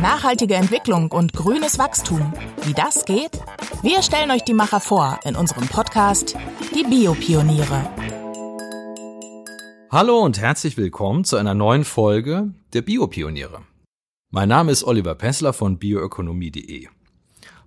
Nachhaltige 0.00 0.54
Entwicklung 0.54 1.12
und 1.12 1.32
grünes 1.32 1.78
Wachstum. 1.78 2.32
Wie 2.62 2.72
das 2.72 3.04
geht? 3.04 3.40
Wir 3.82 4.02
stellen 4.02 4.30
euch 4.30 4.42
die 4.42 4.54
Macher 4.54 4.80
vor 4.80 5.20
in 5.24 5.36
unserem 5.36 5.68
Podcast 5.68 6.36
Die 6.74 6.84
Biopioniere. 6.84 7.88
Hallo 9.90 10.20
und 10.20 10.40
herzlich 10.40 10.76
willkommen 10.76 11.24
zu 11.24 11.36
einer 11.36 11.54
neuen 11.54 11.84
Folge 11.84 12.54
der 12.72 12.82
Biopioniere. 12.82 13.62
Mein 14.30 14.48
Name 14.48 14.72
ist 14.72 14.84
Oliver 14.84 15.14
Pessler 15.14 15.52
von 15.52 15.78
bioökonomie.de. 15.78 16.88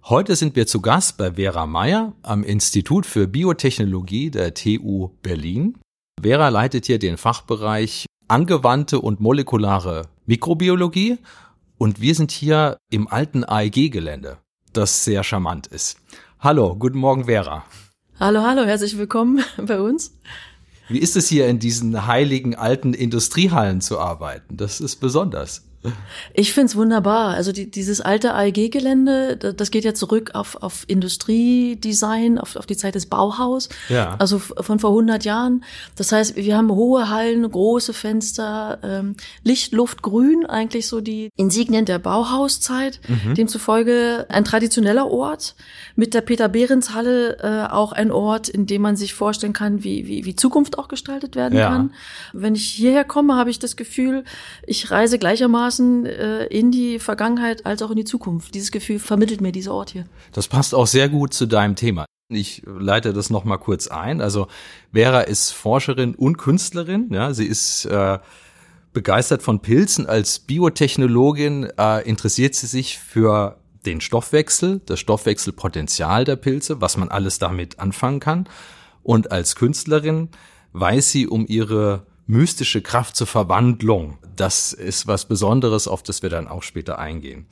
Heute 0.06 0.36
sind 0.36 0.56
wir 0.56 0.68
zu 0.68 0.82
Gast 0.82 1.18
bei 1.18 1.34
Vera 1.34 1.66
Meyer 1.66 2.14
am 2.24 2.44
Institut 2.44 3.06
für 3.06 3.28
Biotechnologie 3.28 4.32
der 4.32 4.54
TU 4.54 5.12
Berlin. 5.22 5.78
Vera 6.22 6.50
leitet 6.50 6.86
hier 6.86 7.00
den 7.00 7.18
Fachbereich 7.18 8.06
angewandte 8.28 9.00
und 9.00 9.20
molekulare 9.20 10.08
Mikrobiologie 10.26 11.20
und 11.84 12.00
wir 12.00 12.16
sind 12.16 12.32
hier 12.32 12.78
im 12.90 13.10
alten 13.10 13.44
AEG-Gelände, 13.44 14.38
das 14.72 15.04
sehr 15.04 15.22
charmant 15.22 15.68
ist. 15.68 15.98
Hallo, 16.40 16.78
guten 16.78 16.98
Morgen 16.98 17.26
Vera. 17.26 17.66
Hallo, 18.18 18.42
hallo, 18.42 18.64
herzlich 18.64 18.98
willkommen 18.98 19.44
bei 19.58 19.82
uns. 19.82 20.18
Wie 20.88 21.00
ist 21.00 21.18
es 21.18 21.28
hier 21.28 21.46
in 21.48 21.60
diesen 21.60 22.08
heiligen 22.08 22.56
alten 22.56 22.94
Industriehallen 22.94 23.82
zu 23.82 24.00
arbeiten? 24.00 24.56
Das 24.56 24.80
ist 24.80 25.02
besonders. 25.02 25.66
Ich 26.34 26.54
find's 26.54 26.76
wunderbar. 26.76 27.34
Also 27.34 27.52
die, 27.52 27.70
dieses 27.70 28.02
alte 28.02 28.34
AEG-Gelände, 28.34 29.38
das 29.38 29.72
geht 29.72 29.84
ja 29.84 29.94
zurück 29.94 30.32
auf, 30.34 30.62
auf 30.62 30.86
Industriedesign, 30.88 32.40
auf, 32.40 32.56
auf 32.56 32.66
die 32.66 32.78
Zeit 32.78 32.96
des 32.96 33.06
Bauhaus, 33.06 33.70
ja. 33.90 34.16
also 34.20 34.40
von 34.40 34.80
vor 34.80 34.92
100 34.92 35.26
Jahren. 35.26 35.64
Das 35.96 36.12
heißt, 36.12 36.36
wir 36.36 36.58
haben 36.58 36.72
hohe 36.72 37.10
Hallen, 37.10 37.50
große 37.50 37.94
Fenster, 37.94 38.80
ähm, 38.84 39.16
Licht, 39.44 39.74
Luft, 39.74 40.02
Grün, 40.02 40.46
eigentlich 40.46 40.88
so 40.88 41.02
die 41.02 41.30
Insignien 41.36 41.86
der 41.86 42.00
Bauhauszeit. 42.00 43.00
Mhm. 43.08 43.36
Demzufolge 43.36 44.26
ein 44.30 44.46
traditioneller 44.46 45.10
Ort, 45.10 45.56
mit 45.96 46.14
der 46.14 46.22
Peter-Behrens-Halle 46.22 47.38
äh, 47.40 47.72
auch 47.72 47.92
ein 47.92 48.12
Ort, 48.12 48.50
in 48.50 48.66
dem 48.66 48.82
man 48.82 48.96
sich 48.96 49.14
vorstellen 49.14 49.54
kann, 49.54 49.84
wie, 49.84 50.08
wie, 50.08 50.26
wie 50.26 50.36
Zukunft 50.36 50.78
auch 50.78 50.88
gestaltet 50.88 51.36
werden 51.36 51.58
ja. 51.58 51.70
kann. 51.70 51.94
Wenn 52.34 52.56
ich 52.56 52.68
hierher 52.68 53.04
komme, 53.04 53.36
habe 53.36 53.50
ich 53.50 53.60
das 53.60 53.76
Gefühl, 53.76 54.24
ich 54.66 54.92
reise 54.92 55.20
gleichermaßen 55.20 55.73
gewissermaßen 55.74 56.06
äh, 56.06 56.46
in 56.46 56.72
die 56.72 57.00
Vergangenheit 57.00 57.66
als 57.66 57.82
auch 57.82 57.92
in 57.92 57.98
die 57.98 58.06
Zukunft. 58.06 58.54
Dieses 58.56 58.72
Gefühl 58.72 59.00
vermittelt 59.00 59.42
mir 59.42 59.52
dieser 59.52 59.74
Ort 59.74 59.92
hier. 59.92 60.06
Das 60.32 60.48
passt 60.48 60.76
auch 60.76 60.88
sehr 60.88 61.10
gut 61.10 61.34
zu 61.34 61.46
deinem 61.46 61.76
Thema. 61.76 62.06
Ich 62.30 62.64
leite 62.66 63.14
das 63.14 63.30
noch 63.30 63.44
mal 63.44 63.58
kurz 63.58 63.88
ein. 63.88 64.22
Also 64.22 64.48
Vera 64.94 65.22
ist 65.22 65.52
Forscherin 65.52 66.16
und 66.16 66.38
Künstlerin. 66.38 67.10
Ja, 67.12 67.34
sie 67.34 67.46
ist 67.46 67.86
äh, 67.86 68.20
begeistert 68.94 69.44
von 69.44 69.60
Pilzen. 69.60 70.08
Als 70.08 70.40
Biotechnologin 70.40 71.70
äh, 71.78 72.08
interessiert 72.08 72.56
sie 72.56 72.68
sich 72.68 72.98
für 72.98 73.58
den 73.86 74.00
Stoffwechsel, 74.00 74.82
das 74.86 75.00
Stoffwechselpotenzial 75.00 76.24
der 76.24 76.38
Pilze, 76.38 76.80
was 76.80 76.96
man 76.98 77.10
alles 77.10 77.38
damit 77.38 77.80
anfangen 77.80 78.20
kann. 78.20 78.48
Und 79.04 79.32
als 79.32 79.56
Künstlerin 79.56 80.30
weiß 80.72 81.12
sie 81.12 81.28
um 81.28 81.46
ihre 81.46 82.08
mystische 82.26 82.82
Kraft 82.82 83.18
zur 83.18 83.28
Verwandlung. 83.28 84.18
Das 84.36 84.74
ist 84.74 85.08
was 85.08 85.26
Besonderes, 85.26 85.88
auf 85.88 86.04
das 86.04 86.22
wir 86.22 86.30
dann 86.30 86.48
auch 86.48 86.64
später 86.64 87.00
eingehen. 87.00 87.46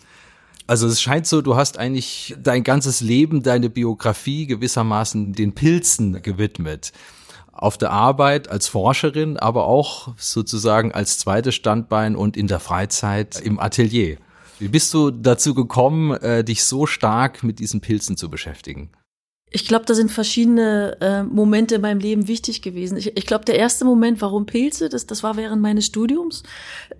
Also 0.68 0.88
es 0.88 1.02
scheint 1.02 1.28
so, 1.28 1.42
du 1.42 1.56
hast 1.56 1.78
eigentlich 1.78 2.36
dein 2.42 2.64
ganzes 2.64 3.02
Leben, 3.02 3.44
deine 3.44 3.70
Biografie 3.70 4.48
gewissermaßen 4.48 5.34
den 5.34 5.54
Pilzen 5.54 6.22
gewidmet. 6.22 6.94
Auf 7.52 7.78
der 7.78 7.92
Arbeit 7.92 8.50
als 8.50 8.68
Forscherin, 8.68 9.38
aber 9.38 9.66
auch 9.66 10.14
sozusagen 10.18 10.94
als 10.94 11.18
zweites 11.18 11.56
Standbein 11.56 12.16
und 12.16 12.38
in 12.38 12.48
der 12.48 12.60
Freizeit 12.60 13.40
im 13.42 13.60
Atelier. 13.60 14.18
Wie 14.60 14.70
bist 14.70 14.94
du 14.94 15.12
dazu 15.12 15.54
gekommen, 15.54 16.14
äh, 16.22 16.44
dich 16.44 16.64
so 16.64 16.86
stark 16.86 17.44
mit 17.44 17.60
diesen 17.60 17.82
Pilzen 17.82 18.16
zu 18.16 18.30
beschäftigen? 18.30 18.92
Ich 19.54 19.68
glaube, 19.68 19.84
da 19.86 19.94
sind 19.94 20.12
verschiedene 20.12 20.98
äh, 21.02 21.24
Momente 21.24 21.76
in 21.76 21.82
meinem 21.82 22.00
Leben 22.00 22.30
wichtig 22.30 22.62
gewesen. 22.62 22.96
Ich, 22.98 23.18
ich 23.18 23.26
glaube, 23.26 23.44
der 23.44 23.58
erste 23.58 23.84
Moment, 23.84 24.22
warum 24.22 24.46
Pilze, 24.46 24.88
das, 24.88 25.06
das 25.06 25.24
war 25.24 25.36
während 25.36 25.62
meines 25.62 25.86
Studiums. 25.86 26.44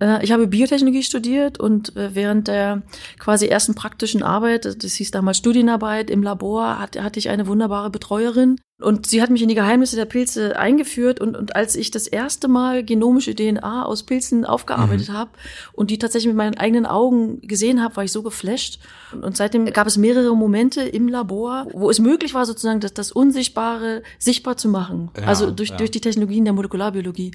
Äh, 0.00 0.22
ich 0.22 0.32
habe 0.32 0.46
Biotechnologie 0.46 1.02
studiert 1.02 1.58
und 1.58 1.96
äh, 1.96 2.14
während 2.14 2.48
der 2.48 2.82
quasi 3.18 3.46
ersten 3.46 3.74
praktischen 3.74 4.22
Arbeit, 4.22 4.66
das 4.84 4.92
hieß 4.92 5.12
damals 5.12 5.38
Studienarbeit 5.38 6.10
im 6.10 6.22
Labor, 6.22 6.78
hat, 6.78 7.00
hatte 7.00 7.18
ich 7.18 7.30
eine 7.30 7.46
wunderbare 7.46 7.88
Betreuerin, 7.88 8.58
und 8.82 9.06
sie 9.06 9.22
hat 9.22 9.30
mich 9.30 9.42
in 9.42 9.48
die 9.48 9.54
Geheimnisse 9.54 9.96
der 9.96 10.04
Pilze 10.04 10.58
eingeführt 10.58 11.20
und, 11.20 11.36
und 11.36 11.56
als 11.56 11.76
ich 11.76 11.90
das 11.90 12.06
erste 12.06 12.48
Mal 12.48 12.84
genomische 12.84 13.34
DNA 13.34 13.84
aus 13.84 14.02
Pilzen 14.02 14.44
aufgearbeitet 14.44 15.08
mhm. 15.08 15.14
habe 15.14 15.30
und 15.72 15.90
die 15.90 15.98
tatsächlich 15.98 16.28
mit 16.28 16.36
meinen 16.36 16.58
eigenen 16.58 16.86
Augen 16.86 17.40
gesehen 17.42 17.82
habe, 17.82 17.96
war 17.96 18.04
ich 18.04 18.12
so 18.12 18.22
geflasht. 18.22 18.78
Und, 19.12 19.36
seitdem 19.36 19.66
gab 19.66 19.86
es 19.86 19.98
mehrere 19.98 20.34
Momente 20.36 20.82
im 20.82 21.08
Labor, 21.08 21.66
wo 21.72 21.90
es 21.90 21.98
möglich 21.98 22.34
war, 22.34 22.46
sozusagen 22.46 22.80
das, 22.80 22.94
das 22.94 23.12
Unsichtbare 23.12 24.02
sichtbar 24.18 24.56
zu 24.56 24.68
machen. 24.68 25.10
Ja, 25.18 25.24
also 25.24 25.50
durch, 25.50 25.70
ja. 25.70 25.76
durch 25.76 25.90
die 25.90 26.00
Technologien 26.00 26.44
der 26.44 26.54
Molekularbiologie. 26.54 27.32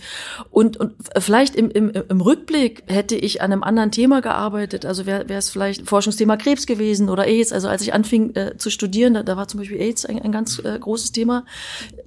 Und, 0.50 0.78
und 0.78 0.96
vielleicht 1.18 1.56
im, 1.56 1.69
im, 1.69 1.90
im 1.90 2.22
Rückblick 2.22 2.84
hätte 2.88 3.16
ich 3.16 3.41
an 3.41 3.52
einem 3.52 3.63
anderen 3.63 3.91
Thema 3.91 4.22
gearbeitet. 4.22 4.86
Also 4.86 5.06
wäre 5.06 5.25
es 5.28 5.50
vielleicht 5.50 5.88
Forschungsthema 5.88 6.38
Krebs 6.38 6.66
gewesen 6.66 7.09
oder 7.09 7.25
AIDS. 7.25 7.52
Also 7.52 7.68
als 7.68 7.81
ich 7.81 7.94
anfing 7.94 8.36
äh, 8.36 8.57
zu 8.57 8.69
studieren, 8.69 9.13
da, 9.13 9.24
da 9.24 9.38
war 9.38 9.47
zum 9.47 9.59
Beispiel 9.59 9.80
AIDS 9.80 10.06
ein, 10.06 10.22
ein 10.22 10.31
ganz 10.31 10.59
äh, 10.59 10.78
großes 10.80 11.12
Thema. 11.12 11.37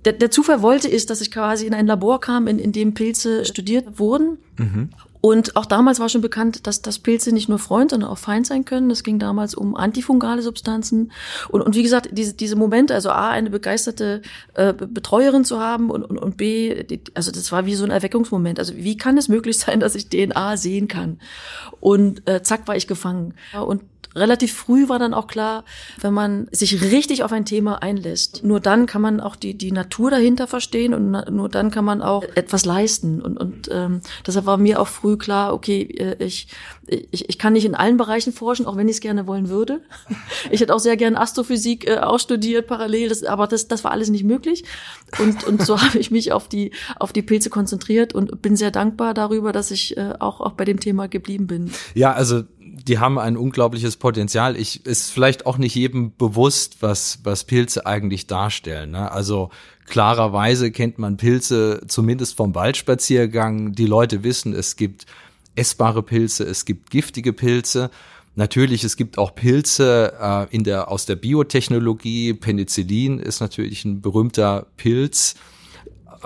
Der, 0.04 0.12
der, 0.12 0.30
Zufall 0.30 0.62
wollte 0.62 0.88
ist, 0.88 1.10
dass 1.10 1.20
ich 1.20 1.30
quasi 1.30 1.66
in 1.66 1.74
ein 1.74 1.86
Labor 1.86 2.20
kam, 2.20 2.46
in, 2.46 2.58
in 2.58 2.72
dem 2.72 2.94
Pilze 2.94 3.44
studiert 3.44 3.98
wurden. 3.98 4.38
Mhm. 4.56 4.91
Und 5.20 5.56
auch 5.56 5.66
damals 5.66 6.00
war 6.00 6.08
schon 6.08 6.20
bekannt, 6.20 6.66
dass, 6.66 6.82
dass 6.82 6.98
Pilze 6.98 7.32
nicht 7.32 7.48
nur 7.48 7.58
Freund, 7.58 7.91
sondern 7.91 8.10
auch 8.10 8.19
Feind 8.19 8.47
sein 8.47 8.64
können. 8.64 8.91
Es 8.91 9.03
ging 9.03 9.19
damals 9.19 9.54
um 9.54 9.76
antifungale 9.76 10.42
Substanzen. 10.42 11.12
Und, 11.48 11.60
und 11.60 11.75
wie 11.75 11.82
gesagt, 11.82 12.08
diese, 12.12 12.34
diese 12.34 12.56
Momente, 12.56 12.94
also 12.94 13.10
A, 13.10 13.28
eine 13.28 13.50
begeisterte 13.50 14.22
äh, 14.54 14.72
Betreuerin 14.72 15.44
zu 15.44 15.60
haben 15.60 15.91
und, 15.91 16.04
und, 16.04 16.19
und 16.19 16.36
B, 16.36 16.84
die, 16.84 17.03
also 17.14 17.30
das 17.30 17.53
war 17.53 17.66
wie 17.66 17.75
so 17.75 17.84
ein 17.84 17.91
Erweckungsmoment. 17.91 18.59
Also 18.59 18.76
wie 18.76 18.97
kann 18.97 19.19
es 19.19 19.28
möglich 19.28 19.59
sein, 19.59 19.80
dass 19.80 19.94
ich 19.94 20.09
DNA 20.09 20.56
sehen 20.56 20.88
kann? 20.88 21.20
Und 21.80 22.26
äh, 22.28 22.42
zack, 22.42 22.66
war 22.66 22.76
ich 22.76 22.86
gefangen. 22.86 23.34
Und 23.54 23.82
relativ 24.14 24.53
früh 24.53 24.88
war 24.88 24.98
dann 24.98 25.14
auch 25.14 25.26
klar, 25.26 25.64
wenn 26.00 26.12
man 26.12 26.48
sich 26.50 26.82
richtig 26.82 27.22
auf 27.22 27.32
ein 27.32 27.44
Thema 27.44 27.82
einlässt, 27.82 28.42
nur 28.44 28.60
dann 28.60 28.86
kann 28.86 29.03
man 29.03 29.20
auch 29.20 29.36
die, 29.36 29.56
die 29.56 29.72
Natur 29.72 30.10
dahinter 30.10 30.47
verstehen 30.47 30.94
und 30.94 31.30
nur 31.30 31.48
dann 31.48 31.70
kann 31.70 31.84
man 31.84 32.03
auch 32.03 32.25
etwas 32.34 32.64
leisten. 32.64 33.20
Und, 33.20 33.36
und 33.36 33.69
ähm, 33.70 34.00
deshalb 34.26 34.47
war 34.47 34.56
mir 34.56 34.80
auch 34.80 34.88
früh 34.88 35.09
klar, 35.16 35.54
okay, 35.54 35.82
äh, 35.82 36.25
ich, 36.25 36.48
ich, 36.87 37.28
ich 37.28 37.38
kann 37.38 37.53
nicht 37.53 37.65
in 37.65 37.75
allen 37.75 37.97
Bereichen 37.97 38.32
forschen, 38.32 38.66
auch 38.66 38.76
wenn 38.76 38.88
ich 38.88 38.97
es 38.97 39.00
gerne 39.00 39.26
wollen 39.26 39.48
würde. 39.48 39.81
Ich 40.50 40.60
hätte 40.60 40.75
auch 40.75 40.81
sehr 40.81 40.97
gerne 40.97 41.21
Astrophysik 41.21 41.87
äh, 41.87 41.98
auch 41.98 42.19
studiert 42.19 42.66
parallel, 42.66 43.09
das, 43.09 43.22
aber 43.22 43.47
das, 43.47 43.69
das 43.69 43.84
war 43.84 43.93
alles 43.93 44.10
nicht 44.10 44.25
möglich. 44.25 44.65
Und, 45.19 45.44
und 45.44 45.65
so 45.65 45.81
habe 45.82 45.98
ich 45.98 46.10
mich 46.10 46.32
auf 46.32 46.48
die, 46.48 46.72
auf 46.98 47.12
die 47.12 47.22
Pilze 47.22 47.50
konzentriert 47.50 48.15
und 48.15 48.43
bin 48.43 48.56
sehr 48.56 48.71
dankbar 48.71 49.15
darüber, 49.15 49.53
dass 49.53 49.71
ich 49.71 49.97
äh, 49.97 50.15
auch, 50.19 50.41
auch 50.41 50.53
bei 50.53 50.65
dem 50.65 50.81
Thema 50.81 51.09
geblieben 51.09 51.47
bin. 51.47 51.71
Ja, 51.94 52.12
also 52.12 52.42
die 52.72 52.98
haben 52.98 53.19
ein 53.19 53.36
unglaubliches 53.36 53.97
Potenzial. 53.97 54.56
Ich 54.56 54.86
ist 54.86 55.10
vielleicht 55.10 55.47
auch 55.47 55.58
nicht 55.58 55.75
jedem 55.75 56.16
bewusst, 56.16 56.76
was 56.81 57.20
was 57.25 57.44
Pilze 57.44 57.86
eigentlich 57.86 58.26
darstellen. 58.26 58.92
Ne? 58.92 59.10
Also 59.10 59.50
klarerweise 59.86 60.70
kennt 60.70 60.98
man 60.98 61.16
Pilze 61.16 61.82
zumindest 61.88 62.36
vom 62.36 62.54
Waldspaziergang. 62.54 63.72
Die 63.72 63.86
Leute 63.86 64.22
wissen, 64.22 64.54
es 64.54 64.76
gibt 64.76 65.06
essbare 65.56 66.03
Pilze, 66.03 66.44
es 66.44 66.64
gibt 66.64 66.91
giftige 66.91 67.32
Pilze. 67.32 67.91
Natürlich, 68.36 68.84
es 68.84 68.97
gibt 68.97 69.19
auch 69.19 69.34
Pilze 69.34 70.14
äh, 70.20 70.54
in 70.54 70.64
der 70.64 70.88
aus 70.88 71.06
der 71.06 71.16
Biotechnologie. 71.16 72.32
Penicillin 72.34 73.19
ist 73.19 73.41
natürlich 73.41 73.84
ein 73.84 74.00
berühmter 74.00 74.66
Pilz. 74.76 75.34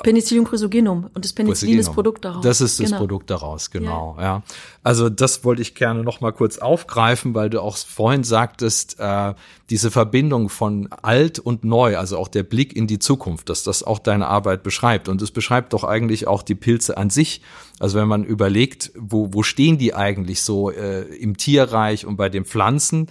Penicillium 0.03 0.45
chrysogenum 0.45 1.09
und 1.15 1.25
das 1.25 1.33
Penicillin 1.33 1.79
ist 1.79 1.93
Produkt 1.93 2.25
daraus. 2.25 2.43
Das 2.43 2.61
ist 2.61 2.81
das 2.81 2.87
genau. 2.87 2.99
Produkt 2.99 3.31
daraus, 3.31 3.71
genau, 3.71 4.17
ja. 4.19 4.23
ja. 4.23 4.43
Also 4.83 5.09
das 5.09 5.45
wollte 5.45 5.63
ich 5.63 5.75
gerne 5.75 6.03
noch 6.03 6.21
mal 6.21 6.33
kurz 6.33 6.59
aufgreifen, 6.59 7.35
weil 7.35 7.51
du 7.51 7.61
auch 7.61 7.77
vorhin 7.77 8.25
sagtest, 8.25 8.99
äh, 8.99 9.35
diese 9.71 9.91
Verbindung 9.91 10.49
von 10.49 10.89
alt 11.03 11.39
und 11.39 11.65
neu, 11.65 11.97
also 11.97 12.19
auch 12.19 12.29
der 12.29 12.43
Blick 12.43 12.75
in 12.75 12.87
die 12.87 12.99
Zukunft, 12.99 13.49
dass 13.49 13.63
das 13.63 13.83
auch 13.83 13.99
deine 13.99 14.27
Arbeit 14.27 14.63
beschreibt 14.63 15.09
und 15.09 15.23
es 15.23 15.31
beschreibt 15.31 15.73
doch 15.73 15.85
eigentlich 15.85 16.27
auch 16.27 16.43
die 16.43 16.55
Pilze 16.55 16.97
an 16.97 17.11
sich. 17.11 17.41
Also 17.79 17.99
wenn 17.99 18.09
man 18.09 18.25
überlegt, 18.25 18.93
wo 18.97 19.33
wo 19.33 19.43
stehen 19.43 19.79
die 19.79 19.95
eigentlich 19.95 20.43
so 20.43 20.71
äh, 20.71 21.03
im 21.03 21.37
Tierreich 21.37 22.07
und 22.07 22.17
bei 22.17 22.29
den 22.29 22.45
Pflanzen? 22.45 23.09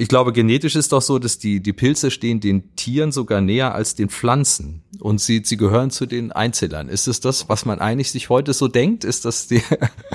Ich 0.00 0.08
glaube, 0.08 0.32
genetisch 0.32 0.76
ist 0.76 0.92
doch 0.92 1.02
so, 1.02 1.18
dass 1.18 1.38
die, 1.38 1.60
die 1.60 1.74
Pilze 1.74 2.10
stehen 2.10 2.40
den 2.40 2.74
Tieren 2.74 3.12
sogar 3.12 3.42
näher 3.42 3.74
als 3.74 3.94
den 3.94 4.08
Pflanzen. 4.08 4.82
Und 4.98 5.20
sie, 5.20 5.42
sie 5.44 5.58
gehören 5.58 5.90
zu 5.90 6.06
den 6.06 6.32
Einzellern. 6.32 6.88
Ist 6.88 7.06
es 7.06 7.20
das, 7.20 7.50
was 7.50 7.66
man 7.66 7.80
eigentlich 7.80 8.10
sich 8.10 8.30
heute 8.30 8.54
so 8.54 8.66
denkt? 8.66 9.04
Ist 9.04 9.26
das 9.26 9.46
die 9.46 9.62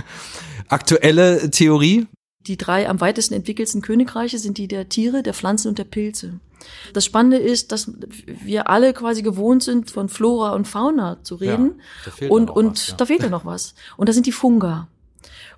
aktuelle 0.70 1.52
Theorie? 1.52 2.08
Die 2.48 2.58
drei 2.58 2.90
am 2.90 3.00
weitesten 3.00 3.36
entwickelten 3.36 3.84
Königreiche 3.84 4.40
sind 4.40 4.58
die 4.58 4.68
der 4.68 4.90
Tiere, 4.90 5.22
der 5.22 5.36
Pflanzen 5.36 5.68
und 5.68 5.78
der 5.78 5.84
Pilze. 5.84 6.40
Das 6.94 7.06
Spannende 7.06 7.38
ist, 7.38 7.72
dass 7.72 7.92
wir 8.26 8.68
alle 8.68 8.92
quasi 8.92 9.22
gewohnt 9.22 9.62
sind, 9.62 9.92
von 9.92 10.10
Flora 10.10 10.54
und 10.54 10.68
Fauna 10.68 11.20
zu 11.22 11.36
reden. 11.36 11.80
Ja, 12.20 12.30
und 12.30 12.50
und 12.50 12.72
was, 12.72 12.88
ja. 12.88 12.96
da 12.96 13.06
fehlt 13.06 13.22
ja 13.22 13.30
noch 13.30 13.46
was. 13.46 13.76
Und 13.98 14.10
da 14.10 14.14
sind 14.14 14.26
die 14.26 14.32
Funga. 14.32 14.88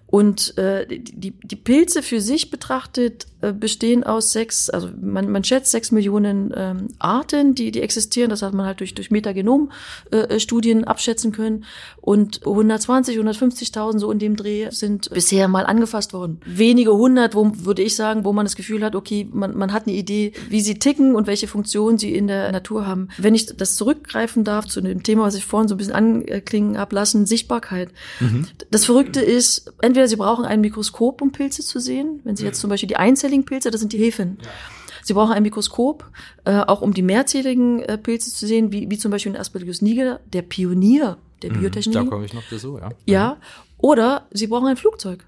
Und 0.07 0.57
äh, 0.57 0.87
die, 0.87 1.31
die 1.31 1.55
Pilze 1.57 2.01
für 2.01 2.21
sich 2.21 2.49
betrachtet 2.49 3.27
bestehen 3.39 4.03
aus 4.03 4.31
sechs, 4.31 4.69
also 4.69 4.89
man, 4.99 5.29
man 5.29 5.43
schätzt 5.43 5.71
sechs 5.71 5.91
Millionen 5.91 6.53
ähm, 6.55 6.87
Arten, 6.99 7.53
die, 7.55 7.71
die 7.71 7.81
existieren. 7.81 8.29
Das 8.29 8.41
hat 8.41 8.53
man 8.53 8.65
halt 8.65 8.79
durch, 8.79 8.95
durch 8.95 9.11
Metagenom-Studien 9.11 10.83
äh, 10.83 10.85
abschätzen 10.85 11.31
können. 11.31 11.65
Und 12.01 12.45
120, 12.45 13.17
150.000 13.17 13.99
so 13.99 14.11
in 14.11 14.19
dem 14.19 14.35
Dreh 14.35 14.69
sind 14.71 15.09
bisher 15.11 15.47
mal 15.47 15.65
angefasst 15.65 16.13
worden. 16.13 16.39
Wenige 16.45 16.93
hundert, 16.93 17.35
wo 17.35 17.51
würde 17.53 17.83
ich 17.83 17.95
sagen, 17.95 18.25
wo 18.25 18.33
man 18.33 18.45
das 18.45 18.55
Gefühl 18.55 18.83
hat, 18.83 18.95
okay, 18.95 19.27
man, 19.31 19.55
man 19.55 19.73
hat 19.73 19.87
eine 19.87 19.95
Idee, 19.95 20.33
wie 20.49 20.61
sie 20.61 20.79
ticken 20.79 21.15
und 21.15 21.27
welche 21.27 21.47
Funktionen 21.47 21.97
sie 21.97 22.15
in 22.15 22.27
der 22.27 22.51
Natur 22.51 22.87
haben. 22.87 23.09
Wenn 23.17 23.35
ich 23.35 23.45
das 23.45 23.75
zurückgreifen 23.75 24.43
darf 24.43 24.65
zu 24.65 24.81
dem 24.81 25.03
Thema, 25.03 25.23
was 25.23 25.35
ich 25.35 25.45
vorhin 25.45 25.67
so 25.67 25.75
ein 25.75 25.77
bisschen 25.77 25.93
anklingen 25.93 26.77
habe 26.77 26.95
lassen, 26.95 27.25
Sichtbarkeit. 27.25 27.89
Mhm. 28.19 28.47
Das 28.71 28.85
Verrückte 28.85 29.21
ist, 29.21 29.73
entweder 29.81 30.07
Sie 30.07 30.15
brauchen 30.15 30.45
ein 30.45 30.61
Mikroskop, 30.61 31.21
um 31.21 31.31
Pilze 31.31 31.61
zu 31.61 31.79
sehen. 31.79 32.21
Wenn 32.23 32.35
Sie 32.35 32.45
jetzt 32.45 32.59
zum 32.59 32.69
Beispiel 32.69 32.87
die 32.87 32.97
einzelligen 33.27 33.45
Pilze, 33.45 33.71
das 33.71 33.81
sind 33.81 33.93
die 33.93 33.97
Hefen. 33.97 34.37
Ja. 34.41 34.49
Sie 35.03 35.13
brauchen 35.13 35.31
ein 35.31 35.43
Mikroskop, 35.43 36.09
äh, 36.45 36.59
auch 36.59 36.81
um 36.81 36.93
die 36.93 37.01
mehrzähligen 37.01 37.81
äh, 37.81 37.97
Pilze 37.97 38.31
zu 38.31 38.45
sehen, 38.45 38.71
wie, 38.71 38.89
wie 38.89 38.97
zum 38.97 39.11
Beispiel 39.11 39.31
in 39.33 39.37
Aspergillus 39.37 39.81
niger, 39.81 40.19
der 40.33 40.41
Pionier 40.41 41.17
der 41.41 41.53
mhm, 41.53 41.59
Biotechnologie. 41.59 42.09
Da 42.09 42.11
komme 42.11 42.25
ich 42.25 42.33
noch 42.33 42.43
dazu, 42.49 42.77
ja. 42.77 42.89
Ja. 43.05 43.37
Oder 43.77 44.27
Sie 44.31 44.47
brauchen 44.47 44.67
ein 44.67 44.77
Flugzeug. 44.77 45.25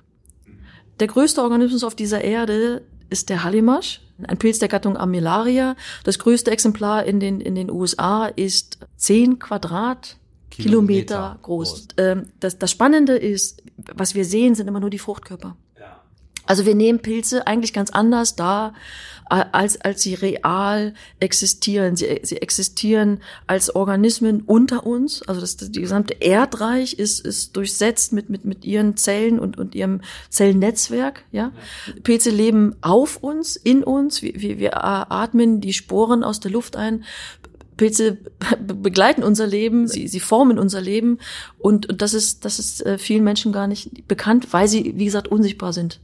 Der 0.99 1.07
größte 1.07 1.41
Organismus 1.41 1.83
auf 1.83 1.95
dieser 1.95 2.21
Erde 2.21 2.81
ist 3.09 3.29
der 3.29 3.43
Hallimasch, 3.43 4.01
ein 4.23 4.37
Pilz 4.37 4.59
der 4.59 4.67
Gattung 4.67 4.97
Armillaria. 4.97 5.75
Das 6.03 6.19
größte 6.19 6.51
Exemplar 6.51 7.05
in 7.05 7.19
den, 7.19 7.39
in 7.39 7.55
den 7.55 7.71
USA 7.71 8.25
ist 8.25 8.79
zehn 8.97 9.39
Quadrat 9.39 10.17
Kilometer 10.49 11.39
groß. 11.41 11.69
groß. 11.71 11.87
Ähm, 11.97 12.25
das, 12.39 12.57
das 12.57 12.71
Spannende 12.71 13.15
ist, 13.15 13.63
was 13.95 14.13
wir 14.13 14.25
sehen, 14.25 14.55
sind 14.55 14.67
immer 14.67 14.81
nur 14.81 14.89
die 14.89 14.99
Fruchtkörper. 14.99 15.55
Also 16.49 16.65
wir 16.65 16.73
nehmen 16.73 16.97
Pilze 16.97 17.45
eigentlich 17.45 17.73
ganz 17.73 17.91
anders 17.91 18.35
da, 18.35 18.73
als, 19.29 19.79
als 19.81 20.01
sie 20.01 20.15
real 20.15 20.95
existieren. 21.19 21.95
Sie, 21.95 22.21
sie 22.23 22.41
existieren 22.41 23.19
als 23.45 23.75
Organismen 23.75 24.41
unter 24.41 24.83
uns. 24.83 25.21
Also 25.27 25.41
das, 25.41 25.57
das 25.57 25.69
die 25.69 25.81
gesamte 25.81 26.15
Erdreich 26.19 26.97
ist, 26.97 27.23
ist 27.23 27.55
durchsetzt 27.55 28.13
mit, 28.13 28.31
mit, 28.31 28.45
mit 28.45 28.65
ihren 28.65 28.97
Zellen 28.97 29.37
und, 29.37 29.59
und 29.59 29.75
ihrem 29.75 30.01
Zellnetzwerk. 30.31 31.23
Ja? 31.31 31.51
ja. 31.85 31.93
Pilze 32.01 32.31
leben 32.31 32.75
auf 32.81 33.17
uns, 33.17 33.55
in 33.55 33.83
uns. 33.83 34.23
Wir, 34.23 34.41
wir, 34.41 34.57
wir 34.57 34.83
atmen 34.83 35.61
die 35.61 35.73
Sporen 35.73 36.23
aus 36.23 36.39
der 36.39 36.49
Luft 36.49 36.75
ein. 36.75 37.03
Pilze 37.77 38.17
begleiten 38.59 39.21
unser 39.21 39.45
Leben, 39.45 39.87
sie, 39.87 40.07
sie 40.07 40.19
formen 40.19 40.57
unser 40.57 40.81
Leben 40.81 41.19
und, 41.59 41.87
und 41.87 42.01
das 42.01 42.15
ist, 42.15 42.43
das 42.43 42.57
ist 42.57 42.83
äh, 42.85 42.97
vielen 42.97 43.23
Menschen 43.23 43.53
gar 43.53 43.67
nicht 43.67 44.07
bekannt, 44.07 44.47
weil 44.51 44.67
sie, 44.67 44.95
wie 44.97 45.05
gesagt, 45.05 45.27
unsichtbar 45.27 45.73
sind. 45.73 46.01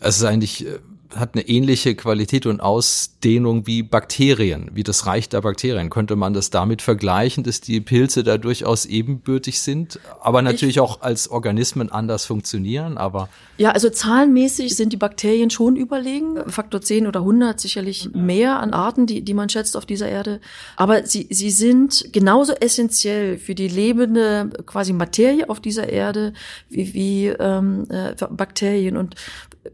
Es 0.00 0.18
ist 0.18 0.24
eigentlich 0.24 0.66
äh, 0.66 0.78
hat 1.14 1.34
eine 1.34 1.48
ähnliche 1.48 1.94
Qualität 1.94 2.46
und 2.46 2.60
Ausdehnung 2.60 3.66
wie 3.66 3.82
Bakterien, 3.82 4.70
wie 4.74 4.82
das 4.82 5.06
Reich 5.06 5.28
der 5.28 5.40
Bakterien. 5.40 5.90
Könnte 5.90 6.16
man 6.16 6.34
das 6.34 6.50
damit 6.50 6.82
vergleichen, 6.82 7.44
dass 7.44 7.60
die 7.60 7.80
Pilze 7.80 8.24
da 8.24 8.38
durchaus 8.38 8.86
ebenbürtig 8.86 9.60
sind, 9.60 9.98
aber 10.20 10.42
natürlich 10.42 10.76
ich, 10.76 10.80
auch 10.80 11.02
als 11.02 11.30
Organismen 11.30 11.90
anders 11.90 12.26
funktionieren, 12.26 12.98
aber 12.98 13.28
Ja, 13.58 13.70
also 13.70 13.88
zahlenmäßig 13.90 14.76
sind 14.76 14.92
die 14.92 14.96
Bakterien 14.96 15.50
schon 15.50 15.76
überlegen, 15.76 16.50
Faktor 16.50 16.80
10 16.80 17.06
oder 17.06 17.20
100 17.20 17.60
sicherlich 17.60 18.10
mehr 18.12 18.58
an 18.60 18.72
Arten, 18.72 19.06
die 19.06 19.22
die 19.22 19.34
man 19.34 19.48
schätzt 19.48 19.76
auf 19.76 19.86
dieser 19.86 20.08
Erde, 20.08 20.40
aber 20.76 21.06
sie 21.06 21.26
sie 21.30 21.50
sind 21.50 22.12
genauso 22.12 22.52
essentiell 22.52 23.38
für 23.38 23.54
die 23.54 23.68
lebende 23.68 24.50
quasi 24.66 24.92
Materie 24.92 25.48
auf 25.48 25.60
dieser 25.60 25.88
Erde 25.88 26.32
wie 26.68 26.94
wie 26.94 27.26
ähm, 27.26 27.86
äh, 27.90 28.14
Bakterien. 28.30 28.96
Und 28.96 29.14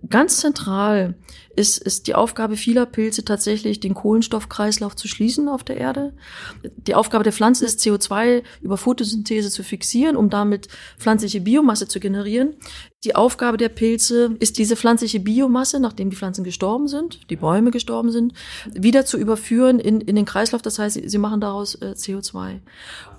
ganz 0.09 0.39
zentral 0.39 1.15
ist, 1.55 1.79
ist 1.79 2.07
die 2.07 2.15
Aufgabe 2.15 2.57
vieler 2.57 2.87
Pilze 2.87 3.25
tatsächlich, 3.25 3.81
den 3.81 3.95
Kohlenstoffkreislauf 3.95 4.97
zu 4.97 5.09
schließen 5.09 5.49
auf 5.49 5.65
der 5.65 5.77
Erde. 5.77 6.15
Die 6.87 6.95
Aufgabe 6.95 7.25
der 7.25 7.33
Pflanze 7.33 7.65
ist, 7.65 7.81
CO2 7.81 8.43
über 8.61 8.77
Photosynthese 8.77 9.51
zu 9.51 9.63
fixieren, 9.63 10.17
um 10.17 10.31
damit 10.31 10.69
pflanzliche 10.99 11.41
Biomasse 11.41 11.89
zu 11.89 12.01
generieren. 12.01 12.55
Die 13.05 13.15
Aufgabe 13.17 13.57
der 13.57 13.69
Pilze 13.69 14.37
ist, 14.39 14.59
diese 14.59 14.77
pflanzliche 14.77 15.21
Biomasse, 15.21 15.81
nachdem 15.81 16.11
die 16.11 16.17
Pflanzen 16.17 16.45
gestorben 16.45 16.89
sind, 16.89 17.21
die 17.31 17.37
Bäume 17.37 17.71
gestorben 17.71 18.13
sind, 18.13 18.33
wieder 18.73 19.05
zu 19.05 19.19
überführen 19.19 19.81
in, 19.81 20.01
in 20.01 20.17
den 20.17 20.25
Kreislauf. 20.25 20.63
Das 20.63 20.79
heißt, 20.79 21.01
sie 21.05 21.19
machen 21.19 21.41
daraus 21.41 21.75
äh, 21.75 21.95
CO2. 21.97 22.61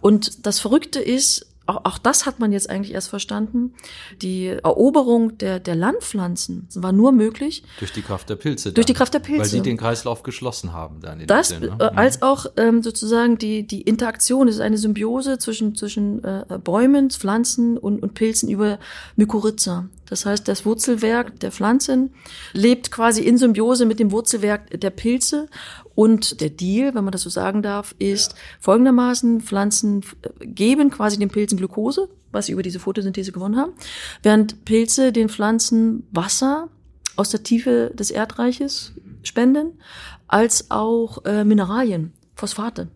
Und 0.01 0.45
das 0.45 0.59
Verrückte 0.59 0.99
ist, 0.99 1.52
auch, 1.65 1.85
auch 1.85 1.97
das 1.97 2.25
hat 2.25 2.39
man 2.39 2.51
jetzt 2.51 2.69
eigentlich 2.69 2.93
erst 2.93 3.09
verstanden. 3.09 3.73
Die 4.21 4.47
Eroberung 4.47 5.37
der, 5.37 5.59
der 5.59 5.75
Landpflanzen 5.75 6.67
war 6.75 6.91
nur 6.91 7.11
möglich. 7.11 7.63
Durch 7.79 7.93
die 7.93 8.01
Kraft 8.01 8.29
der 8.29 8.35
Pilze. 8.35 8.69
Dann, 8.69 8.75
durch 8.75 8.85
die 8.85 8.93
Kraft 8.93 9.13
der 9.13 9.19
Pilze. 9.19 9.41
Weil 9.41 9.47
sie 9.47 9.61
den 9.61 9.77
Kreislauf 9.77 10.23
geschlossen 10.23 10.73
haben 10.73 10.99
dann. 10.99 11.21
In 11.21 11.27
das, 11.27 11.49
Sinne, 11.49 11.67
ne? 11.67 11.77
äh, 11.79 11.95
als 11.95 12.21
auch 12.21 12.47
ähm, 12.57 12.83
sozusagen 12.83 13.37
die, 13.37 13.65
die 13.65 13.81
Interaktion, 13.81 14.47
es 14.47 14.55
ist 14.55 14.61
eine 14.61 14.77
Symbiose 14.77 15.37
zwischen, 15.37 15.75
zwischen 15.75 16.23
äh, 16.23 16.43
Bäumen, 16.63 17.09
Pflanzen 17.09 17.77
und, 17.77 18.03
und 18.03 18.13
Pilzen 18.13 18.49
über 18.49 18.79
Mykorrhiza. 19.15 19.87
Das 20.07 20.25
heißt, 20.25 20.47
das 20.47 20.65
Wurzelwerk 20.65 21.39
der 21.39 21.51
Pflanzen 21.51 22.13
lebt 22.53 22.91
quasi 22.91 23.21
in 23.21 23.37
Symbiose 23.37 23.85
mit 23.85 23.99
dem 23.99 24.11
Wurzelwerk 24.11 24.79
der 24.79 24.89
Pilze. 24.89 25.47
Und 25.95 26.41
der 26.41 26.49
Deal, 26.49 26.93
wenn 26.95 27.03
man 27.03 27.11
das 27.11 27.21
so 27.21 27.29
sagen 27.29 27.61
darf, 27.61 27.95
ist 27.99 28.33
ja. 28.33 28.37
folgendermaßen, 28.59 29.41
Pflanzen 29.41 30.03
äh, 30.21 30.45
geben 30.45 30.89
quasi 30.89 31.17
den 31.17 31.29
Pilzen 31.29 31.57
Glucose, 31.57 32.09
was 32.31 32.47
sie 32.47 32.51
über 32.51 32.63
diese 32.63 32.79
Photosynthese 32.79 33.31
gewonnen 33.31 33.57
haben, 33.57 33.73
während 34.23 34.65
Pilze 34.65 35.11
den 35.11 35.29
Pflanzen 35.29 36.07
Wasser 36.11 36.69
aus 37.15 37.29
der 37.29 37.43
Tiefe 37.43 37.91
des 37.93 38.09
Erdreiches 38.09 38.93
spenden, 39.21 39.79
als 40.27 40.71
auch 40.71 41.23
äh, 41.25 41.43
Mineralien, 41.43 42.11
Phosphate 42.35 42.87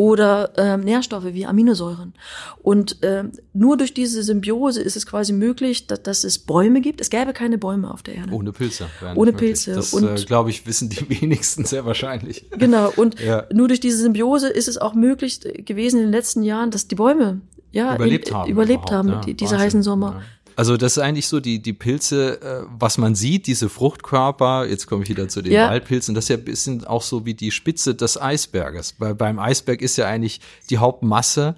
oder 0.00 0.52
ähm, 0.56 0.80
Nährstoffe 0.80 1.26
wie 1.34 1.44
Aminosäuren. 1.44 2.14
Und 2.62 2.96
ähm, 3.02 3.32
nur 3.52 3.76
durch 3.76 3.92
diese 3.92 4.22
Symbiose 4.22 4.80
ist 4.80 4.96
es 4.96 5.04
quasi 5.04 5.34
möglich, 5.34 5.88
dass, 5.88 6.02
dass 6.02 6.24
es 6.24 6.38
Bäume 6.38 6.80
gibt. 6.80 7.02
Es 7.02 7.10
gäbe 7.10 7.34
keine 7.34 7.58
Bäume 7.58 7.92
auf 7.92 8.02
der 8.02 8.14
Erde. 8.14 8.32
Ohne 8.32 8.50
Pilze. 8.50 8.86
Ohne 9.14 9.34
Pilze. 9.34 9.74
Das, 9.74 9.92
und, 9.92 10.08
äh, 10.08 10.24
glaube 10.24 10.48
ich, 10.48 10.66
wissen 10.66 10.88
die 10.88 11.06
wenigsten 11.20 11.66
sehr 11.66 11.84
wahrscheinlich. 11.84 12.46
Genau. 12.52 12.90
Und 12.96 13.20
ja. 13.20 13.44
nur 13.52 13.68
durch 13.68 13.80
diese 13.80 13.98
Symbiose 13.98 14.48
ist 14.48 14.68
es 14.68 14.78
auch 14.78 14.94
möglich 14.94 15.40
gewesen 15.66 15.98
in 15.98 16.06
den 16.06 16.12
letzten 16.12 16.44
Jahren, 16.44 16.70
dass 16.70 16.88
die 16.88 16.94
Bäume 16.94 17.42
ja, 17.70 17.94
überlebt 17.94 18.28
in, 18.30 18.34
haben. 18.34 18.50
Überlebt 18.50 18.90
haben, 18.90 19.08
ja, 19.10 19.20
die, 19.20 19.34
diese 19.34 19.50
Wahnsinn, 19.50 19.66
heißen 19.66 19.82
Sommer. 19.82 20.12
Ja. 20.16 20.22
Also 20.60 20.76
das 20.76 20.98
ist 20.98 21.02
eigentlich 21.02 21.26
so 21.26 21.40
die, 21.40 21.62
die 21.62 21.72
Pilze, 21.72 22.42
äh, 22.42 22.66
was 22.78 22.98
man 22.98 23.14
sieht, 23.14 23.46
diese 23.46 23.70
Fruchtkörper, 23.70 24.66
jetzt 24.66 24.86
komme 24.86 25.04
ich 25.04 25.08
wieder 25.08 25.26
zu 25.26 25.40
den 25.40 25.54
ja. 25.54 25.70
Waldpilzen, 25.70 26.14
das 26.14 26.26
ist 26.26 26.28
ja 26.28 26.36
ein 26.36 26.44
bisschen 26.44 26.84
auch 26.84 27.00
so 27.00 27.24
wie 27.24 27.32
die 27.32 27.50
Spitze 27.50 27.94
des 27.94 28.20
Eisberges. 28.20 28.96
Weil 28.98 29.14
beim 29.14 29.38
Eisberg 29.38 29.80
ist 29.80 29.96
ja 29.96 30.06
eigentlich 30.06 30.42
die 30.68 30.76
Hauptmasse 30.76 31.54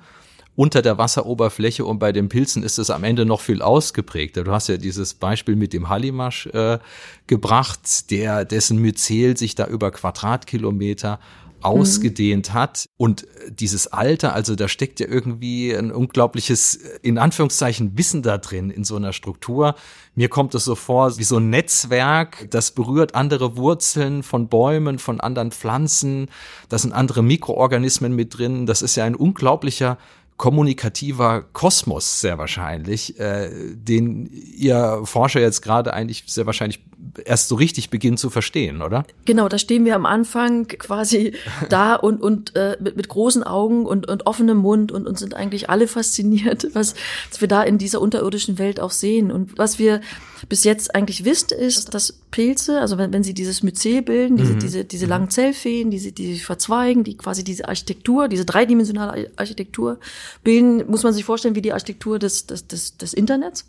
unter 0.55 0.83
der 0.83 0.99
Wasseroberfläche 0.99 1.85
und 1.85 1.99
bei 1.99 2.13
den 2.13 2.29
Pilzen 2.29 2.63
ist 2.63 2.79
es 2.79 2.91
am 2.91 3.03
Ende 3.03 3.27
noch 3.27 3.41
viel 3.41 3.61
ausgeprägter. 3.61 4.45
Du 4.45 4.53
hast 4.53 4.69
ja 4.69 4.77
dieses 4.77 5.15
Beispiel 5.15 5.57
mit 5.57 5.73
dem 5.73 5.89
Hallimasch 5.89 6.47
äh, 6.53 6.79
gebracht, 7.27 8.09
der 8.13 8.45
dessen 8.45 8.79
Myzel 8.79 9.37
sich 9.37 9.57
da 9.57 9.67
über 9.67 9.91
Quadratkilometer 9.91 11.19
ausgedehnt 11.63 12.53
hat. 12.53 12.89
Und 12.97 13.27
dieses 13.49 13.87
Alter, 13.87 14.35
also 14.35 14.55
da 14.55 14.69
steckt 14.69 15.01
ja 15.01 15.07
irgendwie 15.07 15.73
ein 15.73 15.93
unglaubliches, 15.93 16.75
in 17.03 17.19
Anführungszeichen, 17.19 17.97
Wissen 17.97 18.23
da 18.23 18.39
drin 18.39 18.71
in 18.71 18.85
so 18.85 18.97
einer 18.97 19.13
Struktur. 19.13 19.75
Mir 20.15 20.29
kommt 20.29 20.55
es 20.55 20.65
so 20.65 20.75
vor, 20.75 21.19
wie 21.19 21.25
so 21.25 21.39
ein 21.39 21.51
Netzwerk, 21.51 22.51
das 22.51 22.71
berührt 22.71 23.15
andere 23.15 23.57
Wurzeln 23.57 24.23
von 24.23 24.49
Bäumen, 24.49 24.99
von 24.99 25.21
anderen 25.21 25.53
Pflanzen. 25.53 26.29
Da 26.69 26.79
sind 26.79 26.93
andere 26.93 27.23
Mikroorganismen 27.23 28.15
mit 28.15 28.37
drin. 28.37 28.67
Das 28.67 28.83
ist 28.83 28.97
ja 28.97 29.05
ein 29.05 29.15
unglaublicher 29.15 29.99
kommunikativer 30.37 31.43
Kosmos 31.53 32.21
sehr 32.21 32.37
wahrscheinlich, 32.37 33.19
äh, 33.21 33.49
den 33.75 34.27
ihr 34.27 35.03
Forscher 35.05 35.41
jetzt 35.41 35.63
gerade 35.63 35.93
eigentlich 35.93 36.25
sehr 36.27 36.47
wahrscheinlich 36.47 36.81
erst 37.25 37.49
so 37.49 37.57
richtig 37.57 37.91
beginnen 37.91 38.17
zu 38.17 38.31
verstehen, 38.31 38.83
oder? 38.83 39.05
Genau, 39.25 39.49
da 39.49 39.59
stehen 39.59 39.85
wir 39.85 39.95
am 39.95 40.07
Anfang 40.07 40.67
quasi 40.67 41.35
da 41.69 41.95
und, 41.95 42.21
und 42.21 42.57
äh, 42.57 42.77
mit, 42.81 42.97
mit 42.97 43.09
großen 43.09 43.43
Augen 43.43 43.87
und, 43.87 44.09
und 44.09 44.27
offenem 44.27 44.59
Mund 44.59 44.93
und, 44.93 45.07
und 45.07 45.19
sind 45.19 45.35
eigentlich 45.35 45.69
alle 45.69 45.89
fasziniert, 45.89 46.69
was, 46.75 46.95
was 47.31 47.41
wir 47.41 47.49
da 47.49 47.63
in 47.63 47.79
dieser 47.79 48.01
unterirdischen 48.01 48.59
Welt 48.59 48.81
auch 48.81 48.91
sehen. 48.91 49.31
Und 49.31 49.59
was 49.59 49.79
wir 49.79 50.01
bis 50.49 50.65
jetzt 50.65 50.95
eigentlich 50.95 51.25
wissen, 51.25 51.51
ist, 51.59 51.95
dass 51.95 52.13
Pilze, 52.31 52.81
also 52.81 52.99
wenn, 52.99 53.13
wenn 53.13 53.23
sie 53.23 53.35
dieses 53.35 53.63
Myzel 53.63 54.03
bilden, 54.03 54.37
diese, 54.37 54.55
mhm. 54.55 54.59
diese, 54.59 54.85
diese 54.85 55.07
langen 55.07 55.31
Zellfäden, 55.31 55.91
diese, 55.91 56.13
die 56.13 56.35
sich 56.35 56.45
verzweigen, 56.45 57.05
die 57.05 57.17
quasi 57.17 57.45
diese 57.45 57.69
Architektur, 57.69 58.29
diese 58.29 58.45
dreidimensionale 58.45 59.31
Architektur 59.37 59.99
bilden, 60.43 60.91
muss 60.91 61.03
man 61.03 61.13
sich 61.13 61.25
vorstellen, 61.25 61.55
wie 61.55 61.63
die 61.63 61.73
Architektur 61.73 62.19
des, 62.19 62.47
des, 62.47 62.67
des, 62.67 62.97
des 62.97 63.15
Internets, 63.15 63.67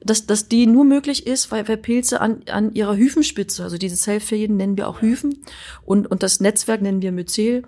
dass, 0.00 0.26
dass 0.26 0.48
die 0.48 0.66
nur 0.66 0.84
möglich 0.84 1.26
ist, 1.26 1.50
weil, 1.50 1.68
weil 1.68 1.76
Pilze 1.76 2.20
an, 2.20 2.42
an 2.50 2.74
ihrer 2.74 2.96
Hyphenspitze, 2.96 3.62
also 3.62 3.78
diese 3.78 3.96
Zellfäden 3.96 4.56
nennen 4.56 4.76
wir 4.76 4.88
auch 4.88 5.02
Hyphen 5.02 5.44
und, 5.84 6.10
und 6.10 6.22
das 6.22 6.40
Netzwerk 6.40 6.82
nennen 6.82 7.02
wir 7.02 7.12
Myzel. 7.12 7.62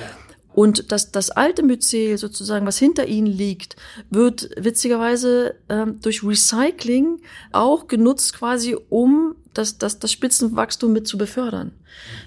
Ja 0.00 0.25
Und 0.56 0.90
das, 0.90 1.12
das 1.12 1.30
alte 1.30 1.62
Myzel 1.62 2.16
sozusagen, 2.16 2.66
was 2.66 2.78
hinter 2.78 3.06
ihnen 3.06 3.26
liegt, 3.26 3.76
wird 4.08 4.48
witzigerweise 4.56 5.54
ähm, 5.68 6.00
durch 6.00 6.24
Recycling 6.24 7.20
auch 7.52 7.88
genutzt 7.88 8.32
quasi, 8.32 8.74
um 8.88 9.34
das, 9.52 9.76
das, 9.76 9.98
das 9.98 10.10
Spitzenwachstum 10.12 10.94
mit 10.94 11.06
zu 11.06 11.18
befördern. 11.18 11.72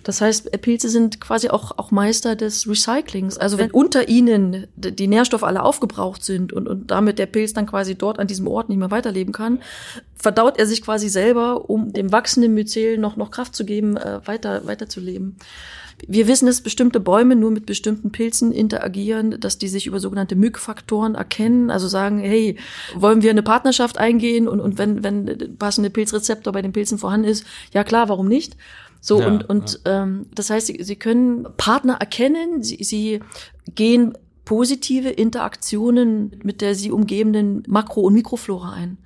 Das 0.04 0.22
heißt, 0.22 0.52
Pilze 0.62 0.90
sind 0.90 1.20
quasi 1.20 1.50
auch, 1.50 1.80
auch 1.80 1.90
Meister 1.90 2.36
des 2.36 2.68
Recyclings. 2.68 3.40
Also 3.40 3.58
wenn 3.58 3.72
unter 3.72 4.08
ihnen 4.10 4.68
die 4.76 5.08
Nährstoffe 5.08 5.44
alle 5.44 5.64
aufgebraucht 5.64 6.24
sind 6.24 6.54
und, 6.54 6.68
und 6.68 6.92
damit 6.92 7.18
der 7.18 7.26
Pilz 7.26 7.54
dann 7.54 7.66
quasi 7.66 7.96
dort 7.96 8.20
an 8.20 8.28
diesem 8.28 8.46
Ort 8.46 8.70
nicht 8.70 8.78
mehr 8.78 8.92
weiterleben 8.92 9.34
kann, 9.34 9.60
verdaut 10.14 10.60
er 10.60 10.68
sich 10.68 10.84
quasi 10.84 11.10
selber, 11.10 11.68
um 11.68 11.94
dem 11.94 12.12
wachsenden 12.12 12.54
Myzel 12.54 13.00
noch, 13.00 13.16
noch 13.16 13.32
Kraft 13.32 13.56
zu 13.56 13.66
geben, 13.66 13.98
äh, 13.98 14.20
weiter, 14.28 14.68
weiterzuleben. 14.68 15.38
Wir 16.08 16.28
wissen, 16.28 16.46
dass 16.46 16.62
bestimmte 16.62 17.00
Bäume 17.00 17.36
nur 17.36 17.52
mit 17.52 17.66
bestimmten 17.66 18.12
Pilzen 18.12 18.52
interagieren, 18.52 19.40
dass 19.40 19.58
die 19.58 19.68
sich 19.68 19.88
über 19.88 20.00
sogenannte 20.00 20.36
Mückfaktoren 20.36 21.16
erkennen, 21.16 21.70
also 21.70 21.88
sagen, 21.88 22.20
hey, 22.20 22.58
wollen 22.96 23.22
wir 23.22 23.32
eine 23.32 23.44
Partnerschaft 23.44 23.98
eingehen 23.98 24.48
und, 24.48 24.60
und 24.60 24.78
wenn, 24.78 25.04
wenn 25.04 25.58
passende 25.58 25.90
Pilzrezeptor 25.90 26.54
bei 26.54 26.62
den 26.62 26.74
Pilzen 26.74 26.98
vorhanden 26.98 27.28
ist, 27.28 27.46
ja 27.74 27.84
klar, 27.84 28.10
warum 28.10 28.28
nicht? 28.28 28.56
So, 29.02 29.22
ja, 29.22 29.28
und, 29.28 29.50
und 29.50 29.80
ja. 29.86 30.04
ähm, 30.04 30.26
das 30.36 30.50
heißt, 30.50 30.68
sie, 30.68 30.84
sie 30.84 30.96
können 30.96 31.48
Partner 31.58 31.98
erkennen, 32.00 32.64
sie, 32.64 32.84
sie 32.84 33.22
gehen 33.76 34.18
positive 34.50 35.10
Interaktionen 35.10 36.32
mit 36.42 36.62
der 36.62 36.74
sie 36.74 36.90
umgebenden 36.90 37.62
Makro- 37.68 38.02
und 38.02 38.16
Mikroflora 38.16 38.74
ein. 38.74 38.98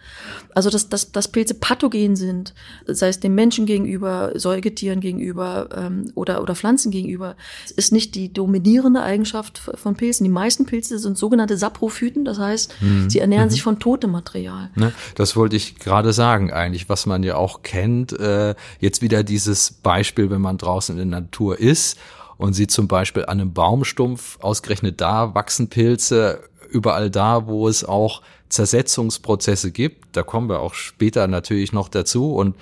Also 0.56 0.70
dass, 0.70 0.88
dass, 0.88 1.12
dass 1.12 1.28
Pilze 1.28 1.56
pathogen 1.56 2.16
sind, 2.16 2.54
sei 2.88 3.10
es 3.10 3.20
dem 3.20 3.36
Menschen 3.36 3.66
gegenüber, 3.66 4.32
Säugetieren 4.36 5.02
gegenüber 5.02 5.68
ähm, 5.76 6.10
oder, 6.16 6.42
oder 6.42 6.56
Pflanzen 6.56 6.92
gegenüber, 6.92 7.36
ist 7.76 7.92
nicht 7.92 8.16
die 8.16 8.32
dominierende 8.32 9.04
Eigenschaft 9.04 9.58
von 9.58 9.96
Pilzen. 9.96 10.24
Die 10.24 10.30
meisten 10.30 10.66
Pilze 10.66 10.98
sind 10.98 11.18
sogenannte 11.18 11.58
Saprophyten, 11.58 12.24
das 12.24 12.40
heißt, 12.40 12.76
mhm. 12.80 13.10
sie 13.10 13.20
ernähren 13.20 13.48
mhm. 13.48 13.52
sich 13.52 13.64
von 13.64 13.80
totem 13.80 14.12
Material. 14.12 14.70
Ne, 14.76 14.94
das 15.16 15.36
wollte 15.36 15.58
ich 15.58 15.78
gerade 15.78 16.14
sagen 16.14 16.54
eigentlich, 16.54 16.88
was 16.88 17.06
man 17.06 17.22
ja 17.22 17.36
auch 17.36 17.64
kennt. 17.64 18.18
Äh, 18.18 18.56
jetzt 18.80 19.02
wieder 19.02 19.26
dieses 19.26 19.72
Beispiel, 19.74 20.30
wenn 20.30 20.40
man 20.40 20.58
draußen 20.58 20.98
in 20.98 21.10
der 21.10 21.20
Natur 21.20 21.60
ist 21.60 21.98
und 22.38 22.54
sieht 22.54 22.72
zum 22.72 22.88
Beispiel 22.88 23.26
an 23.26 23.40
einem 23.40 23.54
Baumstumpf, 23.54 24.38
ausgerechnet 24.42 25.02
da 25.02 25.34
wachsen 25.36 25.70
Pilze, 25.70 26.42
überall 26.70 27.10
da, 27.10 27.48
wo 27.48 27.68
es 27.68 27.84
auch 27.84 28.22
Zersetzungsprozesse 28.50 29.72
gibt. 29.72 30.16
Da 30.16 30.24
kommen 30.24 30.50
wir 30.50 30.60
auch 30.60 30.74
später 30.74 31.28
natürlich 31.28 31.74
noch 31.74 31.90
dazu 31.90 32.34
und 32.34 32.56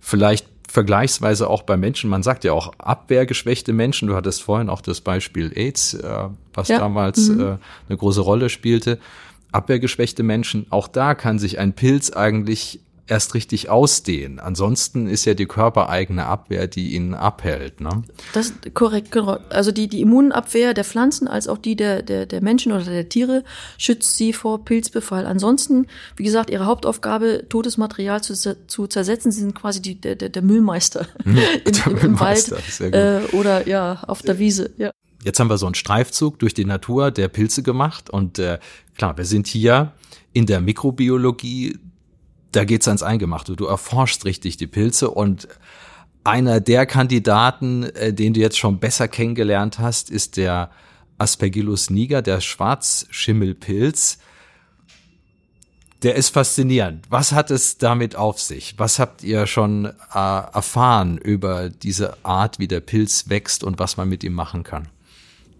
vielleicht 0.00 0.46
vergleichsweise 0.68 1.48
auch 1.48 1.62
bei 1.62 1.76
Menschen. 1.76 2.08
Man 2.08 2.22
sagt 2.22 2.44
ja 2.44 2.52
auch 2.52 2.72
abwehrgeschwächte 2.78 3.72
Menschen. 3.72 4.08
Du 4.08 4.14
hattest 4.14 4.42
vorhin 4.42 4.70
auch 4.70 4.80
das 4.80 5.00
Beispiel 5.00 5.52
AIDS, 5.54 5.94
äh, 5.94 6.28
was 6.54 6.68
ja. 6.68 6.78
damals 6.78 7.28
mhm. 7.28 7.40
äh, 7.40 7.44
eine 7.88 7.98
große 7.98 8.20
Rolle 8.20 8.48
spielte. 8.48 8.98
Abwehrgeschwächte 9.52 10.22
Menschen, 10.22 10.66
auch 10.70 10.86
da 10.86 11.14
kann 11.14 11.40
sich 11.40 11.58
ein 11.58 11.72
Pilz 11.72 12.12
eigentlich 12.12 12.80
erst 13.10 13.34
richtig 13.34 13.68
ausdehnen. 13.68 14.38
Ansonsten 14.38 15.08
ist 15.08 15.24
ja 15.24 15.34
die 15.34 15.46
körpereigene 15.46 16.26
Abwehr, 16.26 16.68
die 16.68 16.94
ihn 16.94 17.12
abhält. 17.14 17.80
Ne? 17.80 18.04
Das 18.32 18.50
ist 18.50 18.74
korrekt, 18.74 19.10
genau. 19.10 19.38
Also 19.50 19.72
die, 19.72 19.88
die 19.88 20.00
Immunabwehr 20.00 20.74
der 20.74 20.84
Pflanzen 20.84 21.26
als 21.26 21.48
auch 21.48 21.58
die 21.58 21.74
der, 21.74 22.02
der, 22.02 22.26
der 22.26 22.40
Menschen 22.40 22.70
oder 22.70 22.84
der 22.84 23.08
Tiere 23.08 23.42
schützt 23.78 24.16
sie 24.16 24.32
vor 24.32 24.64
Pilzbefall. 24.64 25.26
Ansonsten, 25.26 25.88
wie 26.16 26.22
gesagt, 26.22 26.50
ihre 26.50 26.66
Hauptaufgabe, 26.66 27.46
totes 27.48 27.76
Material 27.78 28.22
zu, 28.22 28.34
zu 28.34 28.86
zersetzen. 28.86 29.32
Sie 29.32 29.40
sind 29.40 29.56
quasi 29.56 29.82
die, 29.82 30.00
der, 30.00 30.14
der 30.14 30.42
Müllmeister, 30.42 31.06
im, 31.24 31.34
der 31.34 31.86
im, 31.86 31.98
im 31.98 32.20
Wald 32.20 32.52
äh, 32.80 33.22
oder 33.34 33.66
ja 33.66 34.04
auf 34.06 34.22
der 34.22 34.38
Wiese. 34.38 34.70
Ja. 34.78 34.92
Jetzt 35.24 35.40
haben 35.40 35.50
wir 35.50 35.58
so 35.58 35.66
einen 35.66 35.74
Streifzug 35.74 36.38
durch 36.38 36.54
die 36.54 36.64
Natur 36.64 37.10
der 37.10 37.28
Pilze 37.28 37.62
gemacht 37.62 38.08
und 38.08 38.38
äh, 38.38 38.58
klar, 38.96 39.18
wir 39.18 39.24
sind 39.24 39.48
hier 39.48 39.92
in 40.32 40.46
der 40.46 40.60
Mikrobiologie 40.60 41.76
da 42.52 42.64
geht's 42.64 42.88
ans 42.88 43.02
Eingemachte. 43.02 43.56
Du 43.56 43.66
erforschst 43.66 44.24
richtig 44.24 44.56
die 44.56 44.66
Pilze 44.66 45.10
und 45.10 45.48
einer 46.24 46.60
der 46.60 46.86
Kandidaten, 46.86 47.84
äh, 47.84 48.12
den 48.12 48.34
du 48.34 48.40
jetzt 48.40 48.58
schon 48.58 48.78
besser 48.78 49.08
kennengelernt 49.08 49.78
hast, 49.78 50.10
ist 50.10 50.36
der 50.36 50.70
Aspergillus 51.18 51.90
niger, 51.90 52.22
der 52.22 52.40
Schwarzschimmelpilz. 52.40 54.18
Der 56.02 56.14
ist 56.14 56.30
faszinierend. 56.30 57.06
Was 57.10 57.32
hat 57.32 57.50
es 57.50 57.76
damit 57.76 58.16
auf 58.16 58.40
sich? 58.40 58.74
Was 58.78 58.98
habt 58.98 59.22
ihr 59.22 59.46
schon 59.46 59.84
äh, 59.84 59.92
erfahren 60.14 61.18
über 61.18 61.68
diese 61.68 62.24
Art, 62.24 62.58
wie 62.58 62.68
der 62.68 62.80
Pilz 62.80 63.28
wächst 63.28 63.62
und 63.64 63.78
was 63.78 63.98
man 63.98 64.08
mit 64.08 64.24
ihm 64.24 64.32
machen 64.32 64.62
kann? 64.62 64.88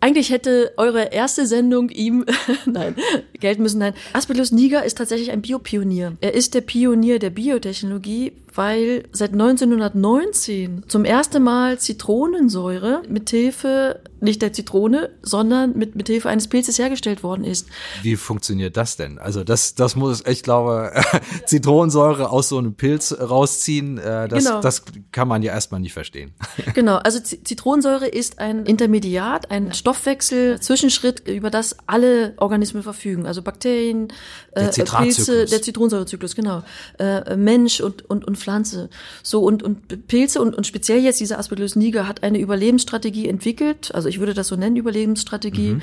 Eigentlich 0.01 0.31
hätte 0.31 0.73
eure 0.79 1.13
erste 1.13 1.47
Sendung 1.47 1.91
ihm, 1.91 2.25
nein, 2.67 2.97
Geld 3.39 3.59
müssen, 3.59 3.79
nein. 3.79 3.95
Aspergillus 4.15 4.51
niger 4.51 4.85
ist 4.85 4.97
tatsächlich 4.99 5.31
ein 5.31 5.43
Biopionier. 5.43 6.17
Er 6.21 6.35
ist 6.35 6.55
der 6.55 6.63
Pionier 6.63 7.19
der 7.19 7.31
Biotechnologie, 7.31 8.33
weil 8.55 9.05
seit 9.13 9.33
1919 9.33 10.85
zum 10.89 11.05
ersten 11.05 11.43
Mal 11.43 11.79
Zitronensäure 11.79 13.03
mit 13.09 13.31
Hilfe 13.31 14.01
nicht 14.21 14.43
der 14.43 14.53
Zitrone, 14.53 15.11
sondern 15.23 15.77
mit, 15.77 15.97
mit 15.97 16.09
Hilfe 16.09 16.29
eines 16.29 16.49
Pilzes 16.49 16.79
hergestellt 16.79 17.23
worden 17.23 17.45
ist. 17.45 17.69
Wie 18.03 18.17
funktioniert 18.17 18.77
das 18.77 18.97
denn? 18.97 19.19
Also 19.19 19.45
das, 19.45 19.75
das 19.75 19.97
muss, 19.97 20.25
ich 20.27 20.43
glaube, 20.43 20.93
Zitronensäure 21.47 22.31
aus 22.31 22.49
so 22.49 22.59
einem 22.59 22.75
Pilz 22.75 23.17
rausziehen, 23.19 23.99
äh, 23.99 24.29
das, 24.29 24.45
genau. 24.45 24.61
das 24.61 24.83
kann 25.13 25.29
man 25.29 25.43
ja 25.43 25.53
erstmal 25.53 25.81
nicht 25.81 25.95
verstehen. 25.95 26.33
genau, 26.75 26.97
also 26.97 27.19
Zitronensäure 27.21 28.07
ist 28.07 28.39
ein 28.39 28.67
Intermediat, 28.67 29.51
ein 29.51 29.73
Stoffwechsel, 29.73 30.61
Zwischenschritt, 30.61 31.27
über 31.27 31.51
das 31.51 31.77
alle 31.87 32.35
Organismen 32.37 32.83
verfügen. 32.83 33.27
Also 33.27 33.43
Bakterien, 33.43 34.09
äh, 34.53 34.69
Pilze, 34.69 35.47
der 35.47 35.63
Zitronensäurezyklus, 35.63 36.35
genau. 36.35 36.63
Äh, 36.99 37.37
Mensch 37.37 37.81
und, 37.81 38.09
und, 38.09 38.27
und 38.27 38.37
Pflanze. 38.41 38.91
So 39.23 39.43
und, 39.43 39.63
und 39.63 40.07
Pilze 40.09 40.41
und, 40.41 40.55
und 40.55 40.67
speziell 40.67 41.01
jetzt 41.01 41.21
dieser 41.21 41.39
Aspergillus 41.39 41.77
niger 41.77 42.09
hat 42.09 42.23
eine 42.23 42.39
Überlebensstrategie 42.39 43.29
entwickelt, 43.29 43.95
also 43.95 44.09
ich 44.09 44.19
würde 44.19 44.35
das 44.35 44.49
so 44.49 44.57
nennen, 44.57 44.77
Überlebensstrategie, 44.77 45.75
mhm. 45.75 45.83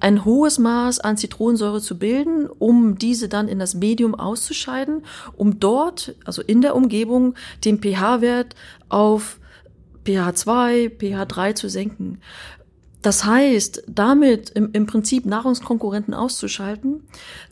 ein 0.00 0.24
hohes 0.24 0.58
Maß 0.58 1.00
an 1.00 1.16
Zitronensäure 1.16 1.80
zu 1.80 1.98
bilden, 1.98 2.46
um 2.46 2.98
diese 2.98 3.28
dann 3.28 3.48
in 3.48 3.58
das 3.58 3.74
Medium 3.74 4.14
auszuscheiden, 4.14 5.04
um 5.36 5.60
dort, 5.60 6.14
also 6.24 6.42
in 6.42 6.60
der 6.60 6.76
Umgebung, 6.76 7.34
den 7.64 7.78
pH-Wert 7.80 8.54
auf 8.88 9.38
pH 10.04 10.34
2, 10.34 10.90
pH 10.98 11.24
3 11.24 11.52
zu 11.54 11.68
senken. 11.68 12.18
Das 13.02 13.24
heißt, 13.24 13.82
damit 13.88 14.50
im, 14.50 14.70
im 14.72 14.86
Prinzip 14.86 15.26
Nahrungskonkurrenten 15.26 16.14
auszuschalten. 16.14 16.91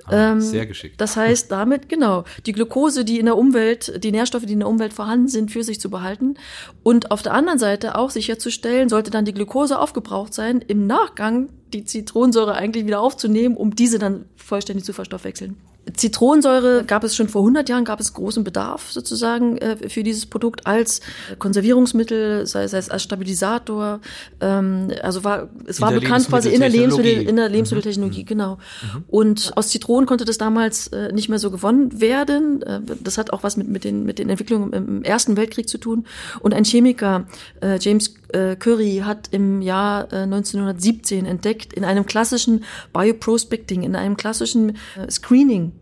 Ah, 0.06 0.32
ähm, 0.32 0.40
sehr 0.40 0.66
geschickt. 0.66 1.00
Das 1.00 1.16
heißt, 1.16 1.50
damit, 1.50 1.88
genau, 1.88 2.24
die 2.46 2.52
Glucose, 2.52 3.04
die 3.04 3.18
in 3.18 3.26
der 3.26 3.36
Umwelt, 3.36 4.02
die 4.02 4.12
Nährstoffe, 4.12 4.46
die 4.46 4.54
in 4.54 4.60
der 4.60 4.68
Umwelt 4.68 4.92
vorhanden 4.92 5.28
sind, 5.28 5.50
für 5.50 5.62
sich 5.62 5.80
zu 5.80 5.90
behalten. 5.90 6.34
Und 6.82 7.10
auf 7.10 7.22
der 7.22 7.34
anderen 7.34 7.58
Seite 7.58 7.96
auch 7.96 8.10
sicherzustellen, 8.10 8.88
sollte 8.88 9.10
dann 9.10 9.24
die 9.24 9.34
Glucose 9.34 9.78
aufgebraucht 9.78 10.34
sein, 10.34 10.60
im 10.66 10.86
Nachgang 10.86 11.48
die 11.72 11.84
Zitronensäure 11.84 12.54
eigentlich 12.54 12.86
wieder 12.86 13.00
aufzunehmen, 13.00 13.56
um 13.56 13.74
diese 13.74 13.98
dann 13.98 14.24
vollständig 14.36 14.84
zu 14.84 14.92
verstoffwechseln. 14.92 15.56
Zitronensäure 15.94 16.84
gab 16.84 17.04
es 17.04 17.16
schon 17.16 17.28
vor 17.28 17.42
100 17.42 17.68
Jahren, 17.68 17.84
gab 17.84 18.00
es 18.00 18.12
großen 18.12 18.44
Bedarf 18.44 18.92
sozusagen 18.92 19.58
äh, 19.58 19.88
für 19.88 20.02
dieses 20.02 20.26
Produkt 20.26 20.66
als 20.66 21.00
Konservierungsmittel, 21.38 22.46
sei, 22.46 22.68
sei 22.68 22.78
es 22.78 22.90
als 22.90 23.02
Stabilisator. 23.02 24.00
Ähm, 24.40 24.92
also 25.02 25.24
war 25.24 25.48
es 25.66 25.80
war 25.80 25.92
bekannt 25.92 26.28
quasi 26.28 26.50
in 26.50 26.60
der 26.60 26.68
Lebensmittel 26.68 27.26
in 27.26 27.36
der 27.36 27.48
mhm. 27.48 27.54
Lebensmitteltechnologie, 27.54 28.22
mhm. 28.22 28.26
genau. 28.26 28.56
Mhm. 28.56 29.04
Und 29.08 29.52
aus 29.56 29.68
Zitronen 29.68 30.06
konnte 30.06 30.24
das 30.24 30.38
damals 30.38 30.88
äh, 30.88 31.12
nicht 31.12 31.28
mehr 31.28 31.38
so 31.38 31.50
gewonnen 31.50 32.00
werden. 32.00 32.62
Äh, 32.62 32.80
das 33.02 33.18
hat 33.18 33.32
auch 33.32 33.42
was 33.42 33.56
mit 33.56 33.68
mit 33.68 33.84
den 33.84 34.04
mit 34.04 34.18
den 34.18 34.28
Entwicklungen 34.28 34.72
im 34.72 35.02
Ersten 35.02 35.36
Weltkrieg 35.36 35.68
zu 35.68 35.78
tun. 35.78 36.06
Und 36.40 36.54
ein 36.54 36.64
Chemiker 36.64 37.26
äh, 37.62 37.78
James 37.80 38.14
äh, 38.32 38.56
Curry 38.56 39.02
hat 39.04 39.28
im 39.30 39.62
Jahr 39.62 40.12
äh, 40.12 40.22
1917 40.22 41.26
entdeckt 41.26 41.72
in 41.72 41.84
einem 41.84 42.06
klassischen 42.06 42.64
Bioprospecting, 42.92 43.82
in 43.82 43.96
einem 43.96 44.16
klassischen 44.16 44.76
äh, 44.96 45.10
Screening 45.10 45.72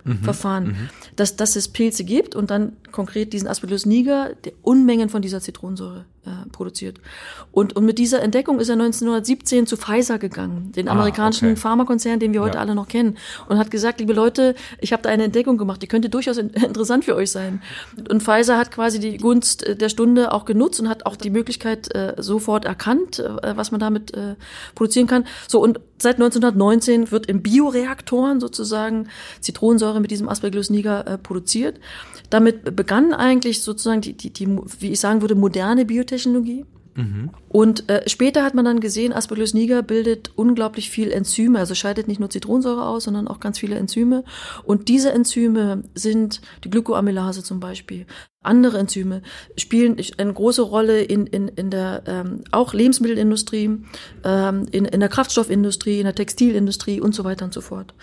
Mhm, 0.67 0.73
mhm. 0.73 0.88
dass, 1.17 1.37
dass 1.37 1.57
es 1.57 1.69
Pilze 1.69 2.05
gibt 2.05 2.35
und 2.35 2.50
dann 2.50 2.76
konkret 2.93 3.33
diesen 3.33 3.49
Aspergillus 3.49 3.87
niger, 3.87 4.35
der 4.45 4.52
Unmengen 4.62 5.09
von 5.09 5.23
dieser 5.23 5.40
Zitronensäure 5.40 6.05
äh, 6.29 6.49
produziert. 6.51 7.01
Und, 7.53 7.75
und 7.75 7.85
mit 7.85 7.99
dieser 7.99 8.23
Entdeckung 8.23 8.61
ist 8.61 8.69
er 8.69 8.75
1917 8.75 9.67
zu 9.67 9.77
Pfizer 9.77 10.19
gegangen, 10.19 10.73
den 10.73 10.89
ah, 10.89 10.93
amerikanischen 10.93 11.53
okay. 11.53 11.57
Pharmakonzern, 11.57 12.21
den 12.21 12.33
wir 12.33 12.43
heute 12.43 12.57
ja. 12.57 12.61
alle 12.61 12.75
noch 12.75 12.89
kennen, 12.89 13.17
und 13.49 13.59
hat 13.59 13.71
gesagt, 13.71 14.01
liebe 14.01 14.13
Leute, 14.13 14.55
ich 14.81 14.93
habe 14.93 15.03
da 15.03 15.09
eine 15.09 15.25
Entdeckung 15.25 15.57
gemacht, 15.57 15.83
die 15.83 15.87
könnte 15.87 16.09
durchaus 16.09 16.37
in, 16.37 16.51
interessant 16.51 17.05
für 17.05 17.17
euch 17.17 17.31
sein. 17.31 17.63
Und 18.11 18.23
Pfizer 18.23 18.59
hat 18.59 18.71
quasi 18.71 19.01
die 19.01 19.17
Gunst 19.17 19.67
äh, 19.67 19.77
der 19.77 19.89
Stunde 19.89 20.33
auch 20.33 20.45
genutzt 20.45 20.81
und 20.81 20.89
hat 20.89 21.07
auch 21.07 21.17
die 21.17 21.31
Möglichkeit 21.31 21.95
äh, 21.95 22.15
sofort 22.19 22.65
erkannt, 22.65 23.19
äh, 23.19 23.57
was 23.57 23.71
man 23.71 23.81
damit 23.81 24.15
äh, 24.15 24.35
produzieren 24.75 25.07
kann. 25.07 25.25
So 25.47 25.61
und 25.61 25.81
seit 26.00 26.17
1919 26.17 27.11
wird 27.11 27.26
in 27.26 27.43
Bioreaktoren 27.43 28.40
sozusagen 28.40 29.09
Zitronensäure 29.40 30.00
mit 30.00 30.11
diesem 30.11 30.28
Aspergillus 30.28 30.71
niger 30.71 31.07
äh, 31.07 31.19
produziert. 31.19 31.81
Damit 32.31 32.76
begann 32.76 33.12
eigentlich 33.12 33.62
sozusagen 33.62 34.00
die, 34.00 34.12
die, 34.12 34.31
die, 34.31 34.49
wie 34.81 34.93
ich 34.93 35.00
sagen 35.00 35.21
würde, 35.21 35.35
moderne 35.35 35.85
Biotechnologie. 35.85 36.64
Und 37.49 37.88
äh, 37.88 38.09
später 38.09 38.43
hat 38.43 38.55
man 38.55 38.64
dann 38.64 38.81
gesehen, 38.81 39.12
Aspergillus 39.12 39.55
niger 39.55 39.83
bildet 39.83 40.33
unglaublich 40.35 40.90
viel 40.90 41.12
Enzyme, 41.12 41.59
also 41.59 41.75
scheidet 41.75 42.09
nicht 42.09 42.19
nur 42.19 42.31
Zitronensäure 42.31 42.85
aus, 42.85 43.05
sondern 43.05 43.28
auch 43.28 43.40
ganz 43.40 43.59
viele 43.59 43.76
Enzyme. 43.76 44.25
Und 44.64 44.88
diese 44.88 45.12
Enzyme 45.12 45.85
sind 45.95 46.40
die 46.64 46.71
Glykoamylase 46.71 47.43
zum 47.43 47.61
Beispiel. 47.61 48.07
Andere 48.43 48.78
Enzyme 48.78 49.23
spielen 49.57 49.97
eine 50.17 50.33
große 50.33 50.62
Rolle 50.62 51.02
in, 51.02 51.26
in, 51.26 51.49
in 51.49 51.71
der 51.71 52.02
ähm, 52.07 52.45
auch 52.50 52.75
Lebensmittelindustrie, 52.75 53.78
ähm, 54.25 54.67
in, 54.71 54.85
in 54.85 55.00
der 55.00 55.09
Kraftstoffindustrie, 55.09 55.99
in 55.99 56.05
der 56.05 56.14
Textilindustrie 56.14 57.00
und 57.00 57.14
so 57.14 57.25
weiter 57.25 57.45
und 57.45 57.55
so 57.55 57.61
fort. 57.61 57.95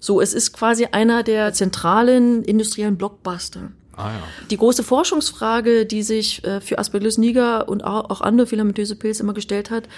So, 0.00 0.20
es 0.20 0.34
ist 0.34 0.52
quasi 0.52 0.86
einer 0.86 1.22
der 1.22 1.52
zentralen 1.52 2.42
industriellen 2.42 2.98
Blockbuster. 2.98 3.72
Ah, 3.96 4.10
ja. 4.10 4.22
Die 4.50 4.56
große 4.56 4.82
Forschungsfrage, 4.82 5.86
die 5.86 6.02
sich 6.02 6.44
äh, 6.44 6.60
für 6.60 6.78
Aspergillus 6.78 7.18
niger 7.18 7.68
und 7.68 7.84
auch, 7.84 8.20
andere 8.20 8.46
filamentöse 8.46 8.96
Pilze 8.96 9.22
immer 9.22 9.34
gestellt 9.34 9.70
hat, 9.70 9.88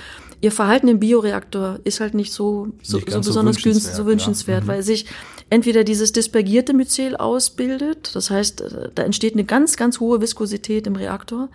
ihr 0.41 0.53
Verhalten 0.53 0.89
im 0.89 1.01
Bioreaktor 1.01 1.79
ist 1.85 2.01
halt 2.01 2.15
nicht 2.15 2.33
so, 2.33 2.69
so, 2.83 2.99
nicht 2.99 3.11
so 3.11 3.19
besonders 3.19 3.57
so 3.57 3.65
wünschenswert, 3.65 3.97
so 3.97 4.07
wünschenswert 4.07 4.61
ja. 4.61 4.65
mhm. 4.65 4.69
weil 4.69 4.83
sich 4.83 5.07
entweder 5.49 5.85
dieses 5.85 6.13
dispergierte 6.13 6.75
Myzel 6.75 7.17
ausbildet, 7.17 8.15
das 8.15 8.31
heißt, 8.31 8.61
äh, 8.61 8.91
da 8.95 9.03
entsteht 9.03 9.35
eine 9.35 9.45
ganz, 9.45 9.77
ganz 9.77 10.01
hohe 10.01 10.21
Viskosität 10.21 10.87
im 10.87 10.97
Reaktor. 10.97 11.49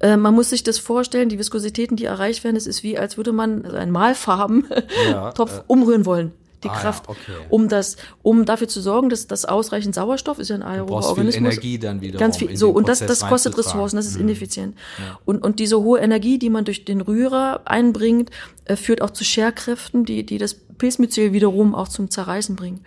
Äh, 0.00 0.16
man 0.16 0.34
muss 0.34 0.50
sich 0.50 0.62
das 0.62 0.78
vorstellen, 0.78 1.28
die 1.28 1.38
Viskositäten, 1.38 1.96
die 1.96 2.04
erreicht 2.04 2.44
werden, 2.44 2.56
es 2.56 2.66
ist 2.66 2.82
wie, 2.82 2.98
als 2.98 3.16
würde 3.16 3.32
man 3.32 3.64
einen 3.66 3.92
Malfarben-Topf 3.92 5.52
ja, 5.52 5.58
äh, 5.58 5.62
umrühren 5.66 6.06
wollen 6.06 6.32
die 6.66 6.70
ah, 6.70 6.80
Kraft, 6.80 7.04
ja, 7.06 7.12
okay. 7.12 7.46
um 7.48 7.68
das, 7.68 7.96
um 8.22 8.44
dafür 8.44 8.68
zu 8.68 8.80
sorgen, 8.80 9.08
dass 9.08 9.26
das 9.26 9.44
ausreichend 9.44 9.94
Sauerstoff 9.94 10.38
ist 10.38 10.48
ja 10.48 10.56
ein 10.56 10.62
aerober 10.62 11.06
Organismus. 11.06 11.34
Viel 11.34 11.46
Energie 11.46 11.78
dann 11.78 12.00
wieder. 12.00 12.18
Ganz 12.18 12.36
viel. 12.36 12.56
So 12.56 12.70
und 12.70 12.88
das, 12.88 13.00
das 13.00 13.20
kostet 13.20 13.56
Ressourcen, 13.56 13.96
das 13.96 14.06
ist 14.06 14.16
mhm. 14.16 14.22
ineffizient. 14.22 14.76
Ja. 14.98 15.18
Und 15.24 15.44
und 15.44 15.58
diese 15.58 15.80
hohe 15.80 16.00
Energie, 16.00 16.38
die 16.38 16.50
man 16.50 16.64
durch 16.64 16.84
den 16.84 17.00
Rührer 17.00 17.62
einbringt, 17.64 18.30
äh, 18.64 18.76
führt 18.76 19.02
auch 19.02 19.10
zu 19.10 19.24
Scherkräften, 19.24 20.04
die 20.04 20.24
die 20.24 20.38
das 20.38 20.54
Pilzmyzel 20.54 21.32
wiederum 21.32 21.74
auch 21.74 21.88
zum 21.88 22.10
Zerreißen 22.10 22.56
bringen. 22.56 22.80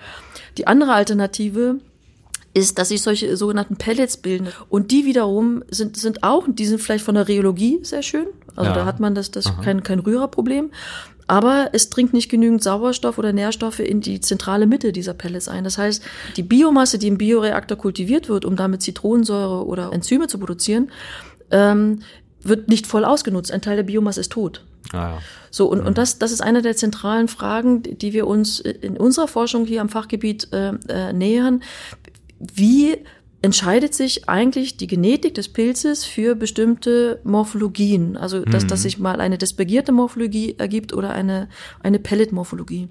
Die 0.57 0.67
andere 0.67 0.93
Alternative 0.93 1.79
ist, 2.53 2.79
dass 2.79 2.89
sich 2.89 3.01
solche 3.01 3.36
sogenannten 3.38 3.75
Pellets 3.77 4.17
bilden. 4.17 4.48
Und 4.69 4.91
die 4.91 5.05
wiederum 5.05 5.63
sind, 5.69 5.98
sind 5.98 6.24
auch, 6.24 6.45
die 6.48 6.65
sind 6.65 6.81
vielleicht 6.81 7.05
von 7.05 7.15
der 7.15 7.27
Rheologie 7.27 7.79
sehr 7.83 8.01
schön. 8.01 8.27
Also 8.55 8.71
ja. 8.71 8.75
da 8.75 8.86
hat 8.86 9.00
man 9.00 9.15
das, 9.15 9.31
das 9.31 9.45
kein, 9.62 9.83
kein 9.83 10.00
Rührerproblem. 10.00 10.71
Aber 11.29 11.69
es 11.74 11.91
dringt 11.91 12.12
nicht 12.12 12.27
genügend 12.27 12.63
Sauerstoff 12.63 13.19
oder 13.19 13.33
Nährstoffe 13.33 13.81
in 13.81 14.01
die 14.01 14.19
zentrale 14.19 14.65
Mitte 14.65 14.91
dieser 14.91 15.13
Pellets 15.13 15.48
ein. 15.48 15.63
Das 15.63 15.77
heißt, 15.77 16.03
die 16.38 16.41
Biomasse, 16.41 16.98
die 16.98 17.07
im 17.07 17.19
Bioreaktor 17.19 17.77
kultiviert 17.77 18.29
wird, 18.29 18.45
um 18.45 18.55
damit 18.55 18.81
Zitronensäure 18.81 19.63
oder 19.67 19.93
Enzyme 19.93 20.25
zu 20.25 20.39
produzieren, 20.39 20.89
ähm, 21.51 22.00
wird 22.41 22.67
nicht 22.67 22.88
voll 22.88 23.05
ausgenutzt. 23.05 23.51
Ein 23.51 23.62
Teil 23.62 23.75
der 23.75 23.83
Biomasse 23.83 24.21
ist 24.21 24.31
tot. 24.31 24.65
Ah, 24.91 24.98
ja. 24.98 25.17
So, 25.51 25.67
und, 25.67 25.81
mhm. 25.81 25.88
und 25.88 26.00
das, 26.00 26.17
das 26.17 26.31
ist 26.31 26.41
eine 26.41 26.63
der 26.63 26.75
zentralen 26.75 27.27
Fragen, 27.27 27.83
die 27.83 28.12
wir 28.12 28.25
uns 28.25 28.59
in 28.59 28.98
unserer 28.98 29.27
Forschung 29.27 29.67
hier 29.67 29.81
am 29.81 29.89
Fachgebiet 29.89 30.51
äh, 30.51 30.74
äh, 30.88 31.13
nähern. 31.13 31.62
Wie 32.39 32.98
entscheidet 33.41 33.93
sich 33.93 34.27
eigentlich 34.27 34.77
die 34.77 34.88
Genetik 34.88 35.34
des 35.34 35.50
Pilzes 35.50 36.03
für 36.03 36.36
bestimmte 36.36 37.22
Morphologien. 37.24 38.17
Also, 38.17 38.43
dass, 38.43 38.63
mhm. 38.63 38.67
dass 38.67 38.81
sich 38.84 39.00
mal 39.00 39.22
eine 39.22 39.38
dispergierte 39.38 39.91
Morphologie 39.91 40.55
ergibt 40.58 40.93
oder 40.93 41.12
eine, 41.12 41.48
eine 41.81 42.00
Pellet-Morphologie. 42.00 42.89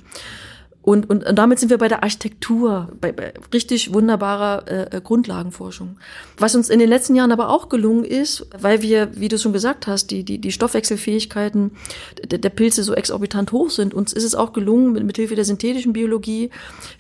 Und, 0.89 1.11
und, 1.11 1.27
und 1.27 1.37
damit 1.39 1.59
sind 1.59 1.69
wir 1.69 1.77
bei 1.77 1.89
der 1.89 2.03
Architektur, 2.03 2.89
bei, 2.99 3.13
bei 3.13 3.35
richtig 3.53 3.93
wunderbarer 3.93 4.67
äh, 4.69 4.97
äh, 4.97 5.01
Grundlagenforschung. 5.03 5.99
Was 6.39 6.55
uns 6.55 6.71
in 6.71 6.79
den 6.79 6.89
letzten 6.89 7.15
Jahren 7.15 7.31
aber 7.31 7.51
auch 7.51 7.69
gelungen 7.69 8.05
ist, 8.05 8.47
weil 8.59 8.81
wir, 8.81 9.11
wie 9.21 9.29
du 9.29 9.37
schon 9.37 9.53
gesagt 9.53 9.87
hast, 9.87 10.11
die, 10.11 10.25
die, 10.25 10.39
die 10.39 10.51
Stoffwechselfähigkeiten 10.51 11.73
der, 12.31 12.39
der 12.39 12.49
Pilze 12.49 12.85
so 12.85 12.95
exorbitant 12.95 13.53
hoch 13.53 13.69
sind, 13.69 13.93
uns 13.93 14.15
ist 14.15 14.25
es 14.25 14.35
auch 14.35 14.55
gelungen, 14.55 14.93
mit, 14.93 15.05
mit 15.05 15.17
Hilfe 15.17 15.35
der 15.35 15.45
synthetischen 15.45 15.93
Biologie 15.93 16.49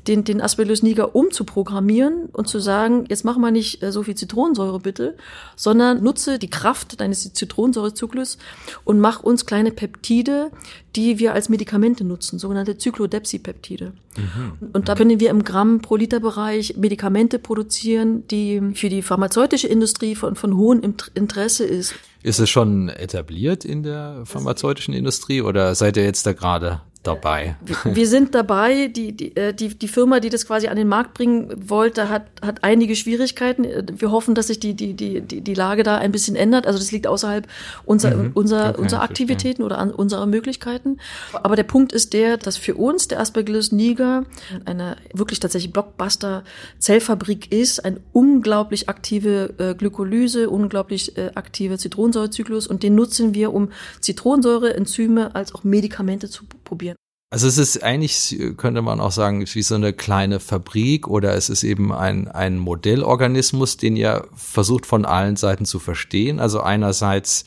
den, 0.06 0.22
den 0.22 0.42
Aspergillus 0.42 0.82
niger 0.82 1.16
umzuprogrammieren 1.16 2.26
und 2.26 2.46
zu 2.46 2.58
sagen, 2.58 3.06
jetzt 3.08 3.24
mach 3.24 3.38
mal 3.38 3.52
nicht 3.52 3.82
äh, 3.82 3.90
so 3.90 4.02
viel 4.02 4.16
Zitronensäure 4.16 4.80
bitte, 4.80 5.16
sondern 5.56 6.02
nutze 6.02 6.38
die 6.38 6.50
Kraft 6.50 7.00
deines 7.00 7.32
Zitronensäurezyklus 7.32 8.36
und 8.84 9.00
mach 9.00 9.22
uns 9.22 9.46
kleine 9.46 9.70
Peptide, 9.70 10.50
die 10.98 11.20
wir 11.20 11.32
als 11.32 11.48
Medikamente 11.48 12.02
nutzen, 12.02 12.40
sogenannte 12.40 12.76
Zyklodepsipeptide. 12.76 13.92
Mhm. 14.16 14.70
Und 14.72 14.88
da 14.88 14.96
können 14.96 15.20
wir 15.20 15.30
im 15.30 15.44
Gramm 15.44 15.80
pro 15.80 15.94
Liter 15.94 16.18
Bereich 16.18 16.76
Medikamente 16.76 17.38
produzieren, 17.38 18.26
die 18.26 18.60
für 18.74 18.88
die 18.88 19.02
pharmazeutische 19.02 19.68
Industrie 19.68 20.16
von, 20.16 20.34
von 20.34 20.56
hohem 20.56 20.82
Interesse 21.14 21.64
ist. 21.64 21.94
Ist 22.24 22.40
es 22.40 22.50
schon 22.50 22.88
etabliert 22.88 23.64
in 23.64 23.84
der 23.84 24.22
pharmazeutischen 24.24 24.92
Industrie 24.92 25.40
oder 25.40 25.76
seid 25.76 25.96
ihr 25.96 26.02
jetzt 26.02 26.26
da 26.26 26.32
gerade 26.32 26.80
dabei. 27.02 27.56
Wir 27.84 28.06
sind 28.06 28.34
dabei. 28.34 28.88
Die, 28.88 29.12
die, 29.12 29.36
äh, 29.36 29.54
die, 29.54 29.68
die 29.68 29.88
Firma, 29.88 30.20
die 30.20 30.30
das 30.30 30.46
quasi 30.46 30.68
an 30.68 30.76
den 30.76 30.88
Markt 30.88 31.14
bringen 31.14 31.52
wollte, 31.68 32.08
hat, 32.08 32.26
hat 32.42 32.64
einige 32.64 32.96
Schwierigkeiten. 32.96 33.66
Wir 33.98 34.10
hoffen, 34.10 34.34
dass 34.34 34.48
sich 34.48 34.60
die, 34.60 34.74
die, 34.74 34.94
die, 34.94 35.20
die 35.20 35.54
Lage 35.54 35.82
da 35.82 35.96
ein 35.96 36.12
bisschen 36.12 36.36
ändert. 36.36 36.66
Also 36.66 36.78
das 36.78 36.92
liegt 36.92 37.06
außerhalb 37.06 37.46
unserer, 37.84 38.16
mhm. 38.16 38.30
unserer, 38.34 38.70
okay, 38.70 38.80
unserer 38.80 39.02
Aktivitäten 39.02 39.62
oder 39.62 39.78
an 39.78 39.90
unserer 39.90 40.26
Möglichkeiten. 40.26 40.98
Aber 41.32 41.56
der 41.56 41.62
Punkt 41.62 41.92
ist 41.92 42.12
der, 42.12 42.36
dass 42.36 42.56
für 42.56 42.74
uns 42.74 43.08
der 43.08 43.20
Aspergillus 43.20 43.72
niger 43.72 44.24
eine 44.64 44.96
wirklich 45.12 45.40
tatsächlich 45.40 45.72
Blockbuster-Zellfabrik 45.72 47.52
ist, 47.52 47.84
eine 47.84 48.00
unglaublich 48.12 48.88
aktive 48.88 49.54
äh, 49.58 49.74
Glykolyse, 49.74 50.50
unglaublich 50.50 51.16
äh, 51.16 51.30
aktive 51.34 51.78
Zitronensäurezyklus 51.78 52.66
und 52.66 52.82
den 52.82 52.94
nutzen 52.94 53.34
wir, 53.34 53.54
um 53.54 53.70
Zitronensäure, 54.00 54.74
Enzyme 54.74 55.34
als 55.34 55.54
auch 55.54 55.64
Medikamente 55.64 56.28
zu 56.28 56.44
probieren. 56.68 56.96
Also 57.30 57.46
es 57.46 57.58
ist 57.58 57.82
eigentlich, 57.82 58.38
könnte 58.56 58.80
man 58.80 59.00
auch 59.00 59.10
sagen, 59.10 59.44
wie 59.46 59.62
so 59.62 59.74
eine 59.74 59.92
kleine 59.92 60.40
Fabrik 60.40 61.08
oder 61.08 61.34
es 61.34 61.50
ist 61.50 61.62
eben 61.62 61.92
ein, 61.92 62.26
ein 62.28 62.58
Modellorganismus, 62.58 63.76
den 63.76 63.96
ihr 63.96 64.26
versucht 64.34 64.86
von 64.86 65.04
allen 65.04 65.36
Seiten 65.36 65.66
zu 65.66 65.78
verstehen. 65.78 66.40
Also 66.40 66.60
einerseits 66.60 67.44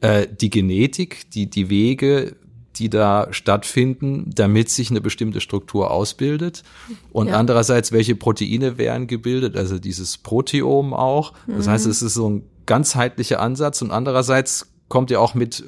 äh, 0.00 0.26
die 0.28 0.50
Genetik, 0.50 1.30
die, 1.30 1.48
die 1.48 1.70
Wege, 1.70 2.34
die 2.76 2.90
da 2.90 3.28
stattfinden, 3.30 4.30
damit 4.34 4.68
sich 4.70 4.90
eine 4.90 5.00
bestimmte 5.00 5.40
Struktur 5.40 5.92
ausbildet. 5.92 6.64
Und 7.12 7.28
ja. 7.28 7.34
andererseits, 7.34 7.92
welche 7.92 8.16
Proteine 8.16 8.78
werden 8.78 9.06
gebildet, 9.06 9.56
also 9.56 9.78
dieses 9.78 10.18
Proteom 10.18 10.92
auch. 10.92 11.34
Das 11.46 11.66
mhm. 11.66 11.70
heißt, 11.70 11.86
es 11.86 12.02
ist 12.02 12.14
so 12.14 12.28
ein 12.28 12.42
ganzheitlicher 12.66 13.40
Ansatz 13.40 13.80
und 13.82 13.92
andererseits 13.92 14.72
kommt 14.88 15.10
ihr 15.10 15.20
auch 15.20 15.34
mit 15.34 15.60
äh, 15.60 15.64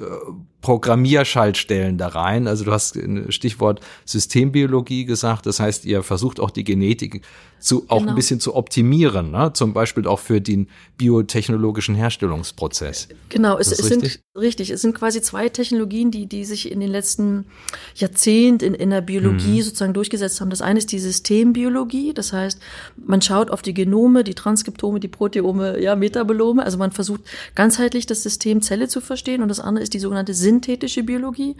Programmierschaltstellen 0.62 1.98
da 1.98 2.08
rein. 2.08 2.46
Also 2.46 2.64
du 2.64 2.72
hast 2.72 2.96
ein 2.96 3.30
Stichwort 3.30 3.80
Systembiologie 4.06 5.04
gesagt. 5.04 5.44
Das 5.44 5.60
heißt, 5.60 5.84
ihr 5.84 6.02
versucht 6.02 6.40
auch 6.40 6.50
die 6.50 6.64
Genetik 6.64 7.22
zu, 7.62 7.84
auch 7.88 7.98
genau. 7.98 8.10
ein 8.10 8.14
bisschen 8.16 8.40
zu 8.40 8.56
optimieren, 8.56 9.30
ne? 9.30 9.52
zum 9.52 9.72
Beispiel 9.72 10.06
auch 10.06 10.18
für 10.18 10.40
den 10.40 10.68
biotechnologischen 10.98 11.94
Herstellungsprozess. 11.94 13.08
Genau, 13.28 13.56
es, 13.56 13.70
es 13.70 13.78
sind 13.78 14.20
richtig. 14.36 14.70
Es 14.70 14.82
sind 14.82 14.94
quasi 14.94 15.22
zwei 15.22 15.48
Technologien, 15.48 16.10
die, 16.10 16.26
die 16.26 16.44
sich 16.44 16.70
in 16.70 16.80
den 16.80 16.90
letzten 16.90 17.46
Jahrzehnten 17.94 18.64
in, 18.64 18.74
in 18.74 18.90
der 18.90 19.00
Biologie 19.00 19.58
mhm. 19.58 19.62
sozusagen 19.62 19.94
durchgesetzt 19.94 20.40
haben. 20.40 20.50
Das 20.50 20.60
eine 20.60 20.78
ist 20.78 20.90
die 20.90 20.98
Systembiologie. 20.98 22.12
Das 22.14 22.32
heißt, 22.32 22.58
man 22.96 23.22
schaut 23.22 23.50
auf 23.50 23.62
die 23.62 23.74
Genome, 23.74 24.24
die 24.24 24.34
Transkriptome, 24.34 24.98
die 24.98 25.08
Proteome, 25.08 25.80
ja, 25.80 25.94
Metabolome. 25.94 26.64
Also 26.64 26.78
man 26.78 26.90
versucht 26.90 27.20
ganzheitlich 27.54 28.06
das 28.06 28.22
System 28.22 28.60
Zelle 28.60 28.88
zu 28.88 29.00
verstehen. 29.00 29.42
Und 29.42 29.48
das 29.48 29.60
andere 29.60 29.84
ist 29.84 29.94
die 29.94 30.00
sogenannte 30.00 30.34
synthetische 30.52 31.02
Biologie, 31.02 31.56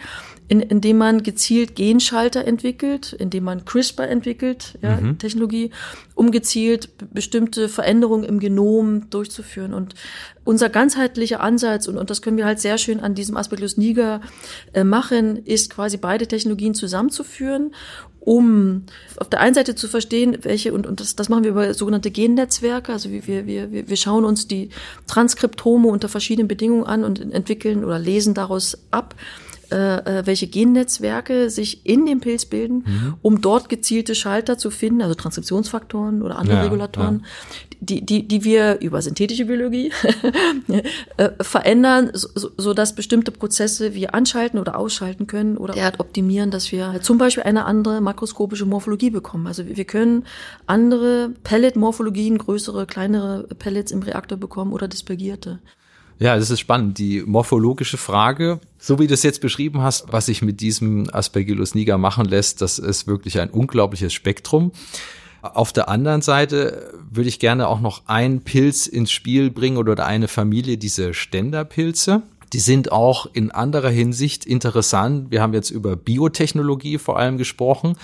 in, 0.49 0.61
indem 0.61 0.99
man 0.99 1.23
gezielt 1.23 1.77
Genschalter 1.77 2.45
entwickelt, 2.45 3.13
indem 3.13 3.45
man 3.45 3.65
CRISPR 3.65 4.09
entwickelt, 4.09 4.79
ja, 4.83 4.97
mhm. 4.97 5.19
Technologie, 5.19 5.71
um 6.15 6.31
gezielt 6.31 6.91
bestimmte 7.13 7.69
Veränderungen 7.69 8.25
im 8.25 8.39
Genom 8.39 9.09
durchzuführen. 9.09 9.73
Und 9.73 9.95
unser 10.45 10.69
ganzheitlicher 10.69 11.41
Ansatz, 11.41 11.89
und, 11.89 11.97
und 11.97 12.11
das 12.11 12.21
können 12.21 12.37
wir 12.37 12.45
halt 12.45 12.61
sehr 12.61 12.77
schön 12.77 13.01
an 13.01 13.15
diesem 13.15 13.37
Aspergillus 13.37 13.79
niger 13.79 14.21
äh, 14.75 14.85
machen, 14.85 15.37
ist 15.37 15.71
quasi 15.71 15.97
beide 15.97 16.27
Technologien 16.27 16.75
zusammenzuführen 16.75 17.73
um 18.25 18.85
auf 19.17 19.29
der 19.29 19.41
einen 19.41 19.55
Seite 19.55 19.75
zu 19.75 19.89
verstehen, 19.89 20.39
welche, 20.43 20.73
und, 20.73 20.87
und 20.87 21.01
das, 21.01 21.17
das 21.17 21.29
machen 21.29 21.43
wir 21.43 21.51
über 21.51 21.75
sogenannte 21.75 22.13
Gennetzwerke, 22.13 22.93
also 22.93 23.11
wir, 23.11 23.27
wir, 23.27 23.47
wir, 23.47 23.89
wir 23.89 23.97
schauen 23.97 24.25
uns 24.25 24.47
die 24.47 24.69
Transkriptome 25.09 25.89
unter 25.89 26.09
verschiedenen 26.09 26.47
Bedingungen 26.47 26.85
an 26.85 27.03
und 27.03 27.21
entwickeln 27.33 27.85
oder 27.85 27.99
lesen 27.99 28.35
daraus 28.35 28.79
ab, 28.93 29.17
äh, 29.73 30.19
äh, 30.19 30.27
welche 30.27 30.47
Gennetzwerke 30.47 31.49
sich 31.49 31.87
in 31.87 32.05
dem 32.05 32.21
Pilz 32.21 32.45
bilden, 32.45 32.85
mhm. 32.87 33.15
um 33.23 33.41
dort 33.41 33.69
gezielte 33.69 34.15
Schalter 34.15 34.59
zu 34.59 34.71
finden, 34.71 35.01
also 35.01 35.15
Transkriptionsfaktoren 35.15 36.23
oder 36.23 36.39
andere 36.39 36.59
ja, 36.59 36.63
Regulatoren, 36.63 37.23
ja. 37.23 37.59
Die, 37.81 38.07
die, 38.07 38.29
die 38.29 38.45
wir 38.45 38.79
über 38.81 39.03
synthetische 39.03 39.47
Biologie 39.47 39.91
äh, 41.17 41.31
verändern, 41.41 42.11
so, 42.13 42.51
so 42.57 42.75
dass 42.75 42.95
bestimmte 42.95 43.33
Prozesse 43.33 43.95
wir 43.95 44.15
anschalten 44.15 44.61
oder 44.61 44.79
ausschalten 44.79 45.27
können 45.27 45.57
oder 45.57 45.75
derart 45.75 45.99
optimieren, 45.99 46.53
dass 46.53 46.71
wir 46.71 47.01
zum 47.03 47.19
Beispiel 47.19 47.43
eine 47.43 47.65
andere 47.65 48.01
makroskopische 48.01 48.67
Morphologie 48.67 49.11
bekommen. 49.11 49.49
Also 49.49 49.67
wir 49.67 49.85
können 49.85 50.27
andere 50.67 51.31
Pellet-Morphologien, 51.43 52.39
größere, 52.39 52.87
kleinere 52.87 53.49
Pellets 53.59 53.91
im 53.91 54.03
Reaktor 54.03 54.39
bekommen 54.39 54.73
oder 54.73 54.87
dispergierte. 54.87 55.59
Ja, 56.23 56.37
das 56.37 56.51
ist 56.51 56.61
spannend. 56.61 56.99
Die 56.99 57.25
morphologische 57.27 57.97
Frage, 57.97 58.61
so 58.79 59.01
wie 59.01 59.09
du 59.09 59.15
es 59.15 59.25
jetzt 59.25 59.41
beschrieben 59.41 59.83
hast, 59.83 60.13
was 60.13 60.27
sich 60.27 60.41
mit 60.41 60.61
diesem 60.61 61.13
Aspergillus 61.13 61.75
niger 61.75 61.99
machen 61.99 62.27
lässt, 62.27 62.63
das 62.63 62.79
ist 62.79 63.09
wirklich 63.09 63.41
ein 63.41 63.51
unglaubliches 63.51 64.13
Spektrum. 64.13 64.71
Auf 65.43 65.73
der 65.73 65.89
anderen 65.89 66.23
Seite 66.23 66.93
würde 67.11 67.29
ich 67.29 67.41
gerne 67.41 67.67
auch 67.67 67.81
noch 67.81 68.03
einen 68.07 68.43
Pilz 68.43 68.87
ins 68.87 69.11
Spiel 69.11 69.51
bringen 69.51 69.79
oder 69.79 70.07
eine 70.07 70.29
Familie, 70.29 70.79
diese 70.79 71.13
Ständerpilze. 71.13 72.23
Die 72.53 72.61
sind 72.61 72.93
auch 72.93 73.27
in 73.33 73.51
anderer 73.51 73.91
Hinsicht 73.91 74.45
interessant. 74.45 75.33
Wir 75.33 75.43
haben 75.43 75.55
jetzt 75.55 75.71
über 75.71 75.97
Biotechnologie 75.97 76.99
vor 76.99 77.19
allem 77.19 77.37
gesprochen. 77.37 77.97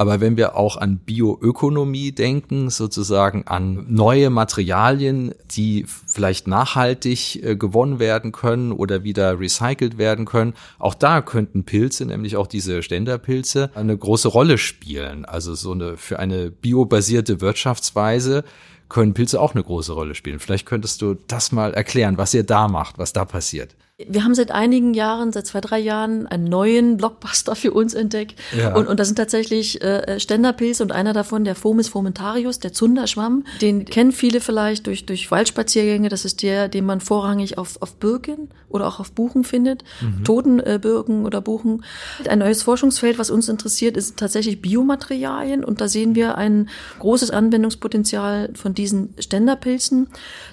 Aber 0.00 0.18
wenn 0.22 0.38
wir 0.38 0.56
auch 0.56 0.78
an 0.78 0.96
Bioökonomie 0.96 2.12
denken, 2.12 2.70
sozusagen 2.70 3.46
an 3.46 3.84
neue 3.90 4.30
Materialien, 4.30 5.34
die 5.50 5.84
vielleicht 5.86 6.46
nachhaltig 6.46 7.44
äh, 7.44 7.54
gewonnen 7.54 7.98
werden 7.98 8.32
können 8.32 8.72
oder 8.72 9.04
wieder 9.04 9.38
recycelt 9.38 9.98
werden 9.98 10.24
können, 10.24 10.54
auch 10.78 10.94
da 10.94 11.20
könnten 11.20 11.64
Pilze, 11.64 12.06
nämlich 12.06 12.38
auch 12.38 12.46
diese 12.46 12.82
Ständerpilze, 12.82 13.72
eine 13.74 13.94
große 13.94 14.28
Rolle 14.28 14.56
spielen. 14.56 15.26
Also 15.26 15.54
so 15.54 15.72
eine 15.72 15.98
für 15.98 16.18
eine 16.18 16.50
biobasierte 16.50 17.42
Wirtschaftsweise 17.42 18.44
können 18.88 19.12
Pilze 19.12 19.38
auch 19.38 19.54
eine 19.54 19.62
große 19.62 19.92
Rolle 19.92 20.14
spielen. 20.14 20.38
Vielleicht 20.38 20.64
könntest 20.64 21.02
du 21.02 21.18
das 21.28 21.52
mal 21.52 21.74
erklären, 21.74 22.16
was 22.16 22.32
ihr 22.32 22.44
da 22.44 22.68
macht, 22.68 22.96
was 22.96 23.12
da 23.12 23.26
passiert. 23.26 23.76
Wir 24.08 24.24
haben 24.24 24.34
seit 24.34 24.50
einigen 24.50 24.94
Jahren, 24.94 25.32
seit 25.32 25.46
zwei, 25.46 25.60
drei 25.60 25.78
Jahren, 25.78 26.26
einen 26.26 26.44
neuen 26.44 26.96
Blockbuster 26.96 27.54
für 27.54 27.72
uns 27.72 27.94
entdeckt. 27.94 28.38
Ja. 28.56 28.74
Und, 28.74 28.88
und 28.88 28.98
das 28.98 29.08
sind 29.08 29.16
tatsächlich 29.16 29.82
äh, 29.82 30.18
Ständerpilze 30.18 30.82
und 30.82 30.92
einer 30.92 31.12
davon, 31.12 31.44
der 31.44 31.54
Fomis 31.54 31.88
fomentarius, 31.88 32.58
der 32.60 32.72
Zunderschwamm. 32.72 33.44
Den 33.60 33.84
kennen 33.84 34.12
viele 34.12 34.40
vielleicht 34.40 34.86
durch, 34.86 35.06
durch 35.06 35.30
Waldspaziergänge. 35.30 36.08
Das 36.08 36.24
ist 36.24 36.42
der, 36.42 36.68
den 36.68 36.86
man 36.86 37.00
vorrangig 37.00 37.58
auf, 37.58 37.80
auf 37.82 37.96
Birken 37.96 38.48
oder 38.68 38.86
auch 38.86 39.00
auf 39.00 39.12
Buchen 39.12 39.44
findet. 39.44 39.84
Mhm. 40.00 40.24
Toten 40.24 40.60
äh, 40.60 40.78
Birken 40.80 41.26
oder 41.26 41.40
Buchen. 41.40 41.84
Ein 42.28 42.38
neues 42.38 42.62
Forschungsfeld, 42.62 43.18
was 43.18 43.30
uns 43.30 43.48
interessiert, 43.48 43.96
ist 43.96 44.16
tatsächlich 44.16 44.62
Biomaterialien. 44.62 45.64
Und 45.64 45.80
da 45.80 45.88
sehen 45.88 46.14
wir 46.14 46.38
ein 46.38 46.68
großes 47.00 47.30
Anwendungspotenzial 47.30 48.50
von 48.54 48.74
diesen 48.74 49.14
Ständerpilzen, 49.18 50.08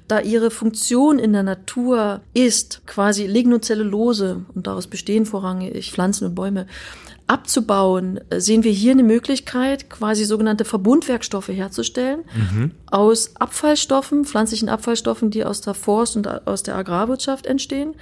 da 0.07 0.19
ihre 0.19 0.51
Funktion 0.51 1.19
in 1.19 1.33
der 1.33 1.43
Natur 1.43 2.21
ist, 2.33 2.81
quasi 2.87 3.27
Lignocellulose, 3.37 4.45
und 4.55 4.65
daraus 4.65 4.87
bestehen 4.87 5.25
vorrangig 5.27 5.91
Pflanzen 5.91 6.25
und 6.25 6.35
Bäume, 6.35 6.65
abzubauen, 7.27 8.19
äh, 8.29 8.39
sehen 8.39 8.63
wir 8.63 8.71
hier 8.71 8.93
eine 8.93 9.03
Möglichkeit, 9.03 9.89
quasi 9.89 10.23
sogenannte 10.23 10.65
Verbundwerkstoffe 10.65 11.49
herzustellen 11.49 12.21
mhm. 12.33 12.71
aus 12.89 13.35
Abfallstoffen, 13.35 14.25
pflanzlichen 14.25 14.69
Abfallstoffen, 14.69 15.29
die 15.29 15.43
aus 15.43 15.61
der 15.61 15.73
Forst- 15.73 16.15
und 16.15 16.47
aus 16.47 16.63
der 16.63 16.75
Agrarwirtschaft 16.75 17.45
entstehen 17.45 17.95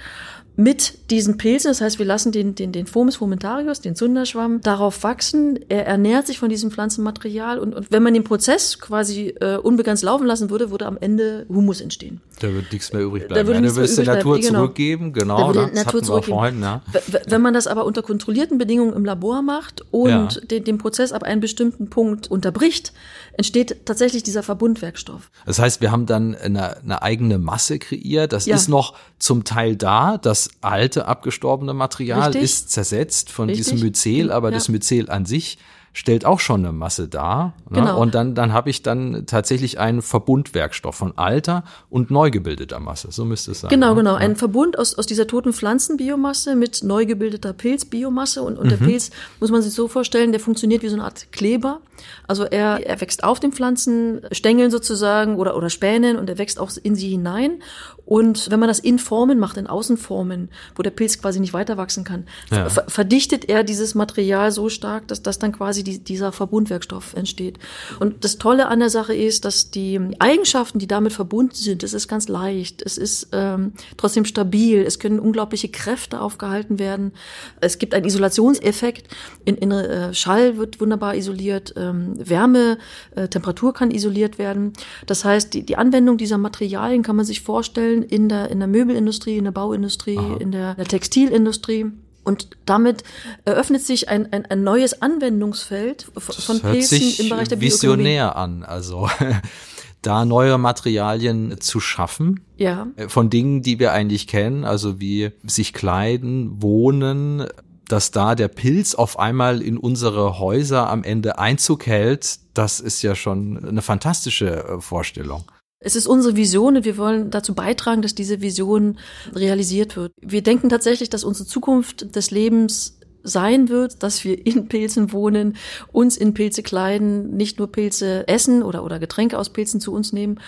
mit 0.56 1.10
diesen 1.10 1.36
Pilzen, 1.36 1.70
das 1.70 1.82
heißt, 1.82 1.98
wir 1.98 2.06
lassen 2.06 2.32
den, 2.32 2.54
den, 2.54 2.72
den 2.72 2.86
Fomus 2.86 3.16
fomentarius, 3.16 3.82
den 3.82 3.94
Zunderschwamm, 3.94 4.62
darauf 4.62 5.02
wachsen. 5.02 5.58
Er 5.68 5.86
ernährt 5.86 6.26
sich 6.26 6.38
von 6.38 6.48
diesem 6.48 6.70
Pflanzenmaterial 6.70 7.58
und, 7.58 7.74
und 7.74 7.92
wenn 7.92 8.02
man 8.02 8.14
den 8.14 8.24
Prozess 8.24 8.78
quasi 8.78 9.34
äh, 9.40 9.56
unbegrenzt 9.56 10.02
laufen 10.02 10.26
lassen 10.26 10.48
würde, 10.48 10.70
würde 10.70 10.86
am 10.86 10.96
Ende 10.98 11.44
Humus 11.50 11.82
entstehen. 11.82 12.22
Da 12.40 12.48
würde 12.48 12.66
nichts 12.72 12.92
mehr 12.92 13.02
übrig 13.02 13.28
bleiben. 13.28 13.40
Da 13.40 13.46
würde 13.46 13.66
ja, 13.66 13.72
du 13.72 13.76
wirst 13.76 13.98
der 13.98 14.06
Natur 14.06 14.38
genau. 14.38 14.60
zurückgeben, 14.60 15.12
genau. 15.12 15.38
Da 15.38 15.46
würde 15.54 15.72
das 15.72 15.84
Natur 15.84 16.02
zurückgeben. 16.02 16.36
Vorhin, 16.36 16.62
ja. 16.62 16.82
Wenn 17.28 17.42
man 17.42 17.52
das 17.52 17.66
aber 17.66 17.84
unter 17.84 18.02
kontrollierten 18.02 18.56
Bedingungen 18.56 18.94
im 18.94 19.04
Labor 19.04 19.42
macht 19.42 19.84
und 19.90 20.08
ja. 20.10 20.40
den, 20.40 20.64
den 20.64 20.78
Prozess 20.78 21.12
ab 21.12 21.22
einem 21.22 21.40
bestimmten 21.40 21.90
Punkt 21.90 22.30
unterbricht, 22.30 22.92
entsteht 23.36 23.84
tatsächlich 23.84 24.22
dieser 24.22 24.42
Verbundwerkstoff. 24.42 25.30
Das 25.44 25.58
heißt, 25.58 25.80
wir 25.80 25.90
haben 25.90 26.06
dann 26.06 26.34
eine, 26.34 26.78
eine 26.78 27.02
eigene 27.02 27.38
Masse 27.38 27.78
kreiert. 27.78 28.32
Das 28.32 28.46
ja. 28.46 28.56
ist 28.56 28.68
noch 28.68 28.94
zum 29.18 29.44
Teil 29.44 29.76
da. 29.76 30.18
Das 30.18 30.50
alte, 30.62 31.06
abgestorbene 31.06 31.74
Material 31.74 32.24
Richtig. 32.24 32.42
ist 32.42 32.70
zersetzt 32.70 33.30
von 33.30 33.48
Richtig. 33.48 33.66
diesem 33.66 33.80
Myzel, 33.80 34.32
aber 34.32 34.48
ja. 34.48 34.54
das 34.54 34.68
Myzel 34.68 35.10
an 35.10 35.26
sich 35.26 35.58
stellt 35.96 36.26
auch 36.26 36.40
schon 36.40 36.60
eine 36.62 36.72
Masse 36.74 37.08
dar. 37.08 37.54
Ne? 37.70 37.80
Genau. 37.80 37.98
Und 37.98 38.14
dann, 38.14 38.34
dann 38.34 38.52
habe 38.52 38.68
ich 38.68 38.82
dann 38.82 39.24
tatsächlich 39.24 39.78
einen 39.80 40.02
Verbundwerkstoff 40.02 40.94
von 40.94 41.16
alter 41.16 41.64
und 41.88 42.10
neu 42.10 42.30
gebildeter 42.30 42.80
Masse. 42.80 43.08
So 43.10 43.24
müsste 43.24 43.52
es 43.52 43.60
sein. 43.60 43.70
Genau, 43.70 43.94
ne? 43.94 43.96
genau. 43.96 44.12
Ja. 44.12 44.18
Ein 44.18 44.36
Verbund 44.36 44.78
aus, 44.78 44.98
aus 44.98 45.06
dieser 45.06 45.26
toten 45.26 45.54
Pflanzenbiomasse 45.54 46.54
mit 46.54 46.84
neu 46.84 47.06
gebildeter 47.06 47.54
Pilzbiomasse. 47.54 48.42
Und, 48.42 48.58
und 48.58 48.66
mhm. 48.66 48.70
der 48.70 48.76
Pilz, 48.76 49.10
muss 49.40 49.50
man 49.50 49.62
sich 49.62 49.72
so 49.72 49.88
vorstellen, 49.88 50.32
der 50.32 50.40
funktioniert 50.40 50.82
wie 50.82 50.88
so 50.88 50.96
eine 50.96 51.04
Art 51.04 51.32
Kleber. 51.32 51.80
Also 52.28 52.44
er, 52.44 52.86
er 52.86 53.00
wächst 53.00 53.24
auf 53.24 53.40
den 53.40 53.52
Pflanzenstängeln 53.52 54.70
sozusagen 54.70 55.36
oder, 55.36 55.56
oder 55.56 55.70
Spänen 55.70 56.18
und 56.18 56.28
er 56.28 56.36
wächst 56.36 56.60
auch 56.60 56.70
in 56.82 56.94
sie 56.94 57.08
hinein. 57.08 57.62
Und 58.06 58.50
wenn 58.50 58.60
man 58.60 58.68
das 58.68 58.78
in 58.78 59.00
Formen 59.00 59.38
macht, 59.38 59.56
in 59.56 59.66
Außenformen, 59.66 60.48
wo 60.76 60.82
der 60.82 60.90
Pilz 60.90 61.20
quasi 61.20 61.40
nicht 61.40 61.52
weiter 61.52 61.76
wachsen 61.76 62.04
kann, 62.04 62.24
ja. 62.50 62.68
ver 62.68 62.84
verdichtet 62.86 63.48
er 63.48 63.64
dieses 63.64 63.94
Material 63.96 64.52
so 64.52 64.68
stark, 64.68 65.08
dass 65.08 65.22
das 65.22 65.40
dann 65.40 65.50
quasi 65.50 65.82
die, 65.82 65.98
dieser 65.98 66.30
Verbundwerkstoff 66.30 67.14
entsteht. 67.14 67.58
Und 67.98 68.24
das 68.24 68.38
Tolle 68.38 68.68
an 68.68 68.78
der 68.78 68.90
Sache 68.90 69.14
ist, 69.14 69.44
dass 69.44 69.72
die 69.72 70.00
Eigenschaften, 70.20 70.78
die 70.78 70.86
damit 70.86 71.12
verbunden 71.12 71.56
sind, 71.56 71.82
es 71.82 71.94
ist 71.94 72.06
ganz 72.06 72.28
leicht, 72.28 72.80
es 72.80 72.96
ist 72.96 73.28
ähm, 73.32 73.72
trotzdem 73.96 74.24
stabil, 74.24 74.82
es 74.82 75.00
können 75.00 75.18
unglaubliche 75.18 75.68
Kräfte 75.68 76.20
aufgehalten 76.20 76.78
werden, 76.78 77.12
es 77.60 77.78
gibt 77.78 77.92
einen 77.92 78.06
Isolationseffekt, 78.06 79.08
in, 79.44 79.56
in 79.56 79.72
äh, 79.72 80.14
Schall 80.14 80.56
wird 80.58 80.80
wunderbar 80.80 81.16
isoliert, 81.16 81.74
ähm, 81.76 82.14
Wärme, 82.16 82.78
äh, 83.16 83.26
Temperatur 83.26 83.74
kann 83.74 83.90
isoliert 83.90 84.38
werden. 84.38 84.74
Das 85.06 85.24
heißt, 85.24 85.54
die, 85.54 85.64
die 85.64 85.76
Anwendung 85.76 86.18
dieser 86.18 86.38
Materialien 86.38 87.02
kann 87.02 87.16
man 87.16 87.24
sich 87.24 87.40
vorstellen, 87.40 87.95
entwickeln 87.96 88.02
in 88.02 88.28
der, 88.28 88.50
in 88.50 88.58
der 88.58 88.68
Möbelindustrie, 88.68 89.38
in 89.38 89.44
der 89.44 89.52
Bauindustrie, 89.52 90.18
Aha. 90.18 90.36
in 90.38 90.52
der, 90.52 90.74
der 90.74 90.86
Textilindustrie. 90.86 91.86
Und 92.24 92.48
damit 92.64 93.04
eröffnet 93.44 93.82
sich 93.82 94.08
ein, 94.08 94.32
ein, 94.32 94.46
ein 94.46 94.64
neues 94.64 95.00
Anwendungsfeld 95.00 96.10
von 96.18 96.60
Pilzen 96.60 97.24
im 97.24 97.28
Bereich 97.28 97.48
der 97.48 97.60
visionär 97.60 98.34
an, 98.34 98.64
also 98.64 99.08
da 100.02 100.24
neue 100.24 100.58
Materialien 100.58 101.60
zu 101.60 101.78
schaffen. 101.78 102.40
Ja. 102.56 102.88
Äh, 102.96 103.08
von 103.08 103.30
Dingen, 103.30 103.62
die 103.62 103.78
wir 103.78 103.92
eigentlich 103.92 104.26
kennen, 104.26 104.64
also 104.64 104.98
wie 104.98 105.30
sich 105.44 105.72
kleiden, 105.72 106.60
wohnen, 106.60 107.46
dass 107.86 108.10
da 108.10 108.34
der 108.34 108.48
Pilz 108.48 108.96
auf 108.96 109.20
einmal 109.20 109.62
in 109.62 109.78
unsere 109.78 110.40
Häuser 110.40 110.90
am 110.90 111.04
Ende 111.04 111.38
Einzug 111.38 111.86
hält, 111.86 112.40
das 112.54 112.80
ist 112.80 113.02
ja 113.02 113.14
schon 113.14 113.64
eine 113.64 113.82
fantastische 113.82 114.64
äh, 114.64 114.80
Vorstellung. 114.80 115.44
Es 115.86 115.94
ist 115.94 116.08
unsere 116.08 116.34
Vision 116.34 116.78
und 116.78 116.84
wir 116.84 116.98
wollen 116.98 117.30
dazu 117.30 117.54
beitragen, 117.54 118.02
dass 118.02 118.12
diese 118.12 118.40
Vision 118.40 118.98
realisiert 119.32 119.96
wird. 119.96 120.12
Wir 120.20 120.42
denken 120.42 120.68
tatsächlich, 120.68 121.10
dass 121.10 121.22
unsere 121.22 121.46
Zukunft 121.46 122.16
des 122.16 122.32
Lebens 122.32 122.98
sein 123.22 123.68
wird, 123.68 124.02
dass 124.02 124.24
wir 124.24 124.44
in 124.44 124.66
Pilzen 124.66 125.12
wohnen, 125.12 125.56
uns 125.92 126.16
in 126.16 126.34
Pilze 126.34 126.64
kleiden, 126.64 127.36
nicht 127.36 127.60
nur 127.60 127.70
Pilze 127.70 128.26
essen 128.26 128.64
oder, 128.64 128.82
oder 128.82 128.98
Getränke 128.98 129.38
aus 129.38 129.50
Pilzen 129.50 129.80
zu 129.80 129.92
uns 129.92 130.12
nehmen. 130.12 130.40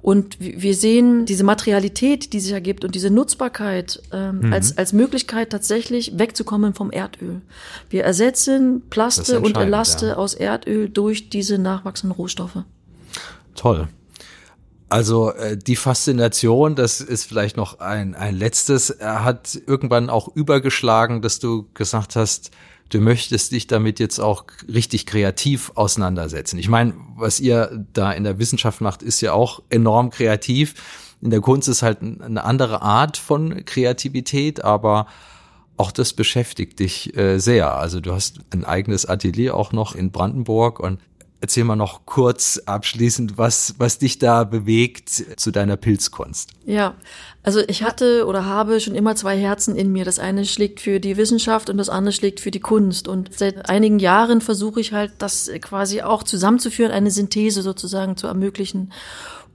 Und 0.00 0.38
wir 0.40 0.74
sehen 0.74 1.26
diese 1.26 1.44
Materialität, 1.44 2.32
die 2.32 2.40
sich 2.40 2.52
ergibt 2.52 2.82
und 2.82 2.94
diese 2.94 3.10
Nutzbarkeit 3.10 4.02
ähm, 4.12 4.40
mhm. 4.40 4.52
als, 4.54 4.78
als 4.78 4.94
Möglichkeit 4.94 5.50
tatsächlich 5.50 6.18
wegzukommen 6.18 6.72
vom 6.72 6.90
Erdöl. 6.90 7.42
Wir 7.90 8.04
ersetzen 8.04 8.82
Plaste 8.88 9.40
und 9.40 9.58
Elaste 9.58 10.06
ja. 10.08 10.16
aus 10.16 10.32
Erdöl 10.32 10.88
durch 10.88 11.28
diese 11.28 11.58
nachwachsenden 11.58 12.16
Rohstoffe. 12.16 12.62
Toll. 13.54 13.88
Also 14.88 15.32
äh, 15.32 15.56
die 15.56 15.76
Faszination, 15.76 16.76
das 16.76 17.00
ist 17.00 17.24
vielleicht 17.24 17.56
noch 17.56 17.80
ein, 17.80 18.14
ein 18.14 18.36
letztes, 18.36 18.90
er 18.90 19.24
hat 19.24 19.58
irgendwann 19.66 20.10
auch 20.10 20.28
übergeschlagen, 20.34 21.22
dass 21.22 21.40
du 21.40 21.68
gesagt 21.74 22.14
hast, 22.14 22.52
du 22.90 23.00
möchtest 23.00 23.50
dich 23.50 23.66
damit 23.66 23.98
jetzt 23.98 24.20
auch 24.20 24.44
richtig 24.72 25.06
kreativ 25.06 25.72
auseinandersetzen. 25.74 26.58
Ich 26.58 26.68
meine, 26.68 26.94
was 27.16 27.40
ihr 27.40 27.84
da 27.92 28.12
in 28.12 28.22
der 28.22 28.38
Wissenschaft 28.38 28.80
macht, 28.80 29.02
ist 29.02 29.20
ja 29.20 29.32
auch 29.32 29.60
enorm 29.70 30.10
kreativ. 30.10 30.74
In 31.20 31.30
der 31.30 31.40
Kunst 31.40 31.68
ist 31.68 31.82
halt 31.82 32.02
eine 32.02 32.44
andere 32.44 32.82
Art 32.82 33.16
von 33.16 33.64
Kreativität, 33.64 34.62
aber 34.62 35.08
auch 35.76 35.90
das 35.90 36.12
beschäftigt 36.12 36.78
dich 36.78 37.16
äh, 37.16 37.38
sehr. 37.38 37.74
Also 37.74 38.00
du 38.00 38.12
hast 38.12 38.40
ein 38.50 38.64
eigenes 38.64 39.06
Atelier 39.06 39.56
auch 39.56 39.72
noch 39.72 39.94
in 39.96 40.12
Brandenburg 40.12 40.78
und 40.78 41.00
Erzähl 41.40 41.64
mal 41.64 41.76
noch 41.76 42.06
kurz 42.06 42.62
abschließend, 42.64 43.36
was, 43.36 43.74
was 43.78 43.98
dich 43.98 44.18
da 44.18 44.44
bewegt 44.44 45.10
zu 45.36 45.50
deiner 45.50 45.76
Pilzkunst. 45.76 46.50
Ja, 46.64 46.94
also 47.42 47.60
ich 47.68 47.82
hatte 47.82 48.26
oder 48.26 48.46
habe 48.46 48.80
schon 48.80 48.94
immer 48.94 49.14
zwei 49.16 49.38
Herzen 49.38 49.76
in 49.76 49.92
mir. 49.92 50.06
Das 50.06 50.18
eine 50.18 50.46
schlägt 50.46 50.80
für 50.80 50.98
die 50.98 51.18
Wissenschaft 51.18 51.68
und 51.68 51.76
das 51.76 51.90
andere 51.90 52.12
schlägt 52.12 52.40
für 52.40 52.50
die 52.50 52.60
Kunst. 52.60 53.06
Und 53.06 53.34
seit 53.34 53.68
einigen 53.68 53.98
Jahren 53.98 54.40
versuche 54.40 54.80
ich 54.80 54.92
halt, 54.92 55.12
das 55.18 55.50
quasi 55.60 56.00
auch 56.00 56.22
zusammenzuführen, 56.22 56.90
eine 56.90 57.10
Synthese 57.10 57.60
sozusagen 57.60 58.16
zu 58.16 58.26
ermöglichen. 58.26 58.92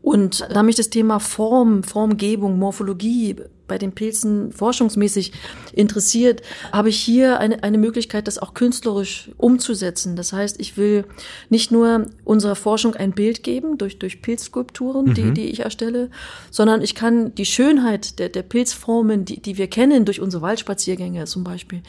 Und 0.04 0.48
da 0.52 0.64
mich 0.64 0.76
das 0.76 0.90
Thema 0.90 1.20
Form, 1.20 1.84
Formgebung, 1.84 2.58
Morphologie 2.58 3.38
bei 3.72 3.78
den 3.78 3.94
Pilzen 3.94 4.52
forschungsmäßig 4.52 5.32
interessiert, 5.72 6.42
habe 6.74 6.90
ich 6.90 6.98
hier 6.98 7.40
eine, 7.40 7.64
eine 7.64 7.78
Möglichkeit, 7.78 8.28
das 8.28 8.38
auch 8.38 8.54
künstlerisch 8.54 9.32
umzusetzen. 9.38 10.18
Das 10.18 10.34
heißt, 10.34 10.60
ich 10.60 10.76
will 10.76 11.06
nicht 11.48 11.72
nur 11.72 12.08
unserer 12.26 12.58
Forschung 12.58 12.96
ein 12.96 13.14
Bild 13.14 13.44
geben 13.44 13.78
durch, 13.78 13.98
durch 13.98 14.22
Pilzskulpturen, 14.22 15.06
mhm. 15.06 15.14
die, 15.14 15.32
die 15.32 15.46
ich 15.46 15.62
erstelle, 15.62 16.10
sondern 16.50 16.82
ich 16.82 16.96
kann 16.96 17.34
die 17.36 17.46
Schönheit 17.46 18.20
der, 18.20 18.28
der 18.28 18.42
Pilzformen, 18.42 19.24
die, 19.24 19.42
die 19.42 19.58
wir 19.58 19.68
kennen 19.68 20.04
durch 20.04 20.20
unsere 20.20 20.42
Waldspaziergänge 20.42 21.24
zum 21.24 21.46
Beispiel, 21.46 21.82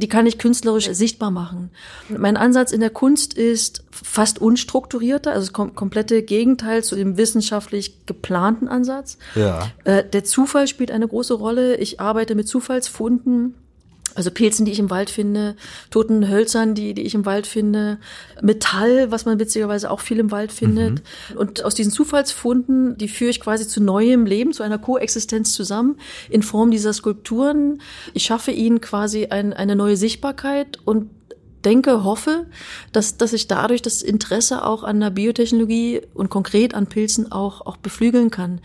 die 0.00 0.08
kann 0.08 0.24
ich 0.24 0.38
künstlerisch 0.38 0.88
sichtbar 0.88 1.30
machen. 1.30 1.68
Mein 2.08 2.38
Ansatz 2.38 2.72
in 2.72 2.80
der 2.80 2.88
Kunst 2.88 3.34
ist 3.34 3.84
fast 3.90 4.40
unstrukturierter, 4.40 5.32
also 5.32 5.52
das 5.52 5.74
komplette 5.74 6.22
Gegenteil 6.22 6.82
zu 6.82 6.96
dem 6.96 7.18
wissenschaftlich 7.18 8.06
geplanten 8.06 8.68
Ansatz. 8.68 9.18
Ja. 9.34 9.70
Äh, 9.84 10.02
der 10.04 10.24
Zufall 10.24 10.66
spielt 10.66 10.90
eine 10.90 11.06
große 11.06 11.25
Rolle. 11.34 11.76
Ich 11.76 12.00
arbeite 12.00 12.34
mit 12.34 12.48
Zufallsfunden. 12.48 13.54
Also 14.14 14.30
Pilzen, 14.30 14.64
die 14.64 14.72
ich 14.72 14.78
im 14.78 14.88
Wald 14.88 15.10
finde, 15.10 15.56
toten 15.90 16.26
Hölzern, 16.30 16.74
die, 16.74 16.94
die 16.94 17.02
ich 17.02 17.14
im 17.14 17.26
Wald 17.26 17.46
finde, 17.46 17.98
Metall, 18.40 19.10
was 19.10 19.26
man 19.26 19.38
witzigerweise 19.38 19.90
auch 19.90 20.00
viel 20.00 20.18
im 20.18 20.30
Wald 20.30 20.52
findet. 20.52 21.02
Mhm. 21.30 21.36
Und 21.36 21.64
aus 21.64 21.74
diesen 21.74 21.92
Zufallsfunden, 21.92 22.96
die 22.96 23.08
führe 23.08 23.30
ich 23.30 23.40
quasi 23.40 23.68
zu 23.68 23.82
neuem 23.82 24.24
Leben, 24.24 24.54
zu 24.54 24.62
einer 24.62 24.78
Koexistenz 24.78 25.52
zusammen 25.52 25.98
in 26.30 26.42
Form 26.42 26.70
dieser 26.70 26.94
Skulpturen. 26.94 27.82
Ich 28.14 28.24
schaffe 28.24 28.52
ihnen 28.52 28.80
quasi 28.80 29.26
ein, 29.26 29.52
eine 29.52 29.76
neue 29.76 29.98
Sichtbarkeit 29.98 30.78
und 30.86 31.10
denke, 31.66 32.04
hoffe, 32.04 32.46
dass, 32.92 33.18
dass 33.18 33.32
ich 33.32 33.48
dadurch 33.48 33.82
das 33.82 34.00
Interesse 34.00 34.64
auch 34.64 34.84
an 34.84 35.00
der 35.00 35.10
Biotechnologie 35.10 36.00
und 36.14 36.30
konkret 36.30 36.74
an 36.74 36.86
Pilzen 36.86 37.32
auch, 37.32 37.66
auch 37.66 37.76
beflügeln 37.76 38.30
kann. 38.30 38.60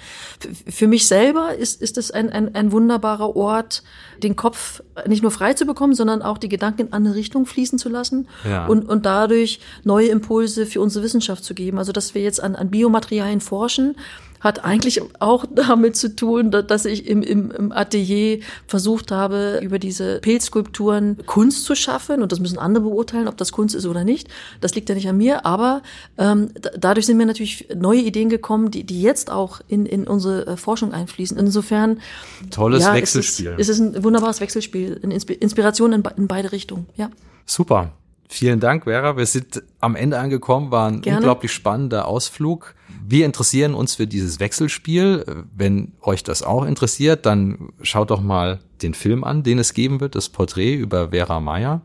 Für 0.67 0.87
mich 0.87 1.07
selber 1.07 1.55
ist, 1.55 1.81
ist 1.81 1.97
es 1.97 2.11
ein, 2.11 2.29
ein, 2.29 2.53
ein 2.53 2.71
wunderbarer 2.71 3.35
Ort, 3.35 3.83
den 4.21 4.35
Kopf 4.35 4.83
nicht 5.07 5.23
nur 5.23 5.31
frei 5.31 5.53
zu 5.53 5.65
bekommen, 5.65 5.95
sondern 5.95 6.21
auch 6.21 6.37
die 6.37 6.49
Gedanken 6.49 6.81
in 6.81 6.93
andere 6.93 7.15
Richtung 7.15 7.47
fließen 7.47 7.79
zu 7.79 7.89
lassen 7.89 8.27
ja. 8.45 8.67
und, 8.67 8.87
und 8.87 9.05
dadurch 9.05 9.59
neue 9.83 10.07
Impulse 10.09 10.67
für 10.67 10.79
unsere 10.79 11.03
Wissenschaft 11.03 11.43
zu 11.43 11.55
geben. 11.55 11.79
Also, 11.79 11.91
dass 11.91 12.13
wir 12.13 12.21
jetzt 12.21 12.41
an, 12.41 12.55
an 12.55 12.69
Biomaterialien 12.69 13.41
forschen, 13.41 13.95
hat 14.41 14.65
eigentlich 14.65 15.01
auch 15.19 15.45
damit 15.55 15.95
zu 15.95 16.15
tun, 16.15 16.51
dass 16.51 16.85
ich 16.85 17.07
im, 17.07 17.21
im, 17.21 17.51
im 17.51 17.71
Atelier 17.71 18.39
versucht 18.67 19.11
habe, 19.11 19.59
über 19.63 19.79
diese 19.79 20.19
Pilzskulpturen 20.19 21.17
Kunst 21.25 21.63
zu 21.63 21.75
schaffen. 21.75 22.21
Und 22.21 22.31
das 22.31 22.39
müssen 22.39 22.57
andere 22.57 22.83
beurteilen, 22.83 23.27
ob 23.27 23.37
das 23.37 23.51
Kunst 23.51 23.75
ist 23.75 23.85
oder 23.85 24.03
nicht. 24.03 24.27
Das 24.59 24.75
liegt 24.75 24.89
ja 24.89 24.95
nicht 24.95 25.07
an 25.07 25.17
mir. 25.17 25.45
Aber 25.45 25.81
ähm, 26.17 26.49
dadurch 26.77 27.05
sind 27.05 27.17
mir 27.17 27.25
natürlich 27.25 27.67
neue 27.75 28.01
Ideen 28.01 28.29
gekommen, 28.29 28.71
die, 28.71 28.83
die 28.83 29.01
jetzt 29.01 29.31
auch 29.31 29.61
in, 29.67 29.85
in 29.85 30.07
unsere 30.07 30.47
äh, 30.47 30.57
Forschung 30.57 30.91
einfließen. 30.91 31.37
Insofern. 31.37 32.01
Tolles 32.49 32.83
ja, 32.83 32.93
Wechselspiel. 32.93 33.55
Es 33.57 33.69
ist, 33.69 33.79
es 33.79 33.79
ist 33.79 33.95
ein 33.95 34.03
wunderbares 34.03 34.41
Wechselspiel, 34.41 34.99
eine 35.03 35.13
Inspiration 35.13 35.93
in, 35.93 36.03
in 36.17 36.27
beide 36.27 36.51
Richtungen. 36.51 36.87
Ja. 36.97 37.09
Super. 37.45 37.93
Vielen 38.33 38.61
Dank, 38.61 38.85
Vera. 38.85 39.17
Wir 39.17 39.25
sind 39.25 39.61
am 39.81 39.97
Ende 39.97 40.17
angekommen, 40.17 40.71
war 40.71 40.87
ein 40.87 41.01
Gerne. 41.01 41.17
unglaublich 41.17 41.51
spannender 41.51 42.07
Ausflug. 42.07 42.75
Wir 43.05 43.25
interessieren 43.25 43.73
uns 43.73 43.95
für 43.95 44.07
dieses 44.07 44.39
Wechselspiel. 44.39 45.43
Wenn 45.53 45.91
euch 46.01 46.23
das 46.23 46.41
auch 46.41 46.63
interessiert, 46.63 47.25
dann 47.25 47.73
schaut 47.81 48.09
doch 48.09 48.21
mal 48.21 48.61
den 48.81 48.93
Film 48.93 49.25
an, 49.25 49.43
den 49.43 49.59
es 49.59 49.73
geben 49.73 49.99
wird, 49.99 50.15
das 50.15 50.29
Porträt 50.29 50.75
über 50.75 51.09
Vera 51.09 51.41
Meyer. 51.41 51.81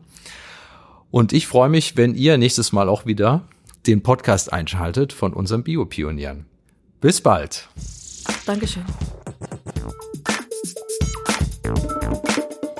Und 1.11 1.33
ich 1.33 1.47
freue 1.47 1.67
mich, 1.67 1.97
wenn 1.97 2.15
ihr 2.15 2.37
nächstes 2.37 2.71
Mal 2.71 2.87
auch 2.87 3.05
wieder 3.05 3.43
den 3.85 4.01
Podcast 4.01 4.53
einschaltet 4.53 5.11
von 5.11 5.33
unseren 5.33 5.63
Biopionieren. 5.63 6.45
Bis 7.01 7.19
bald. 7.19 7.67
Dankeschön. 8.45 8.85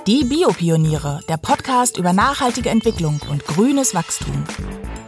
Die 0.07 0.23
Biopioniere, 0.23 1.19
der 1.27 1.35
Podcast 1.35 1.97
über 1.97 2.13
nachhaltige 2.13 2.69
Entwicklung 2.69 3.19
und 3.29 3.45
grünes 3.45 3.93
Wachstum. 3.93 4.45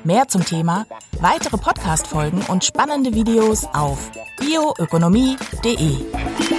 Mehr 0.04 0.28
zum 0.28 0.44
Thema, 0.44 0.86
weitere 1.22 1.56
Podcast-Folgen 1.56 2.42
und 2.50 2.66
spannende 2.66 3.16
Videos 3.16 3.64
auf 3.72 4.12
bioökonomie.de. 4.42 6.59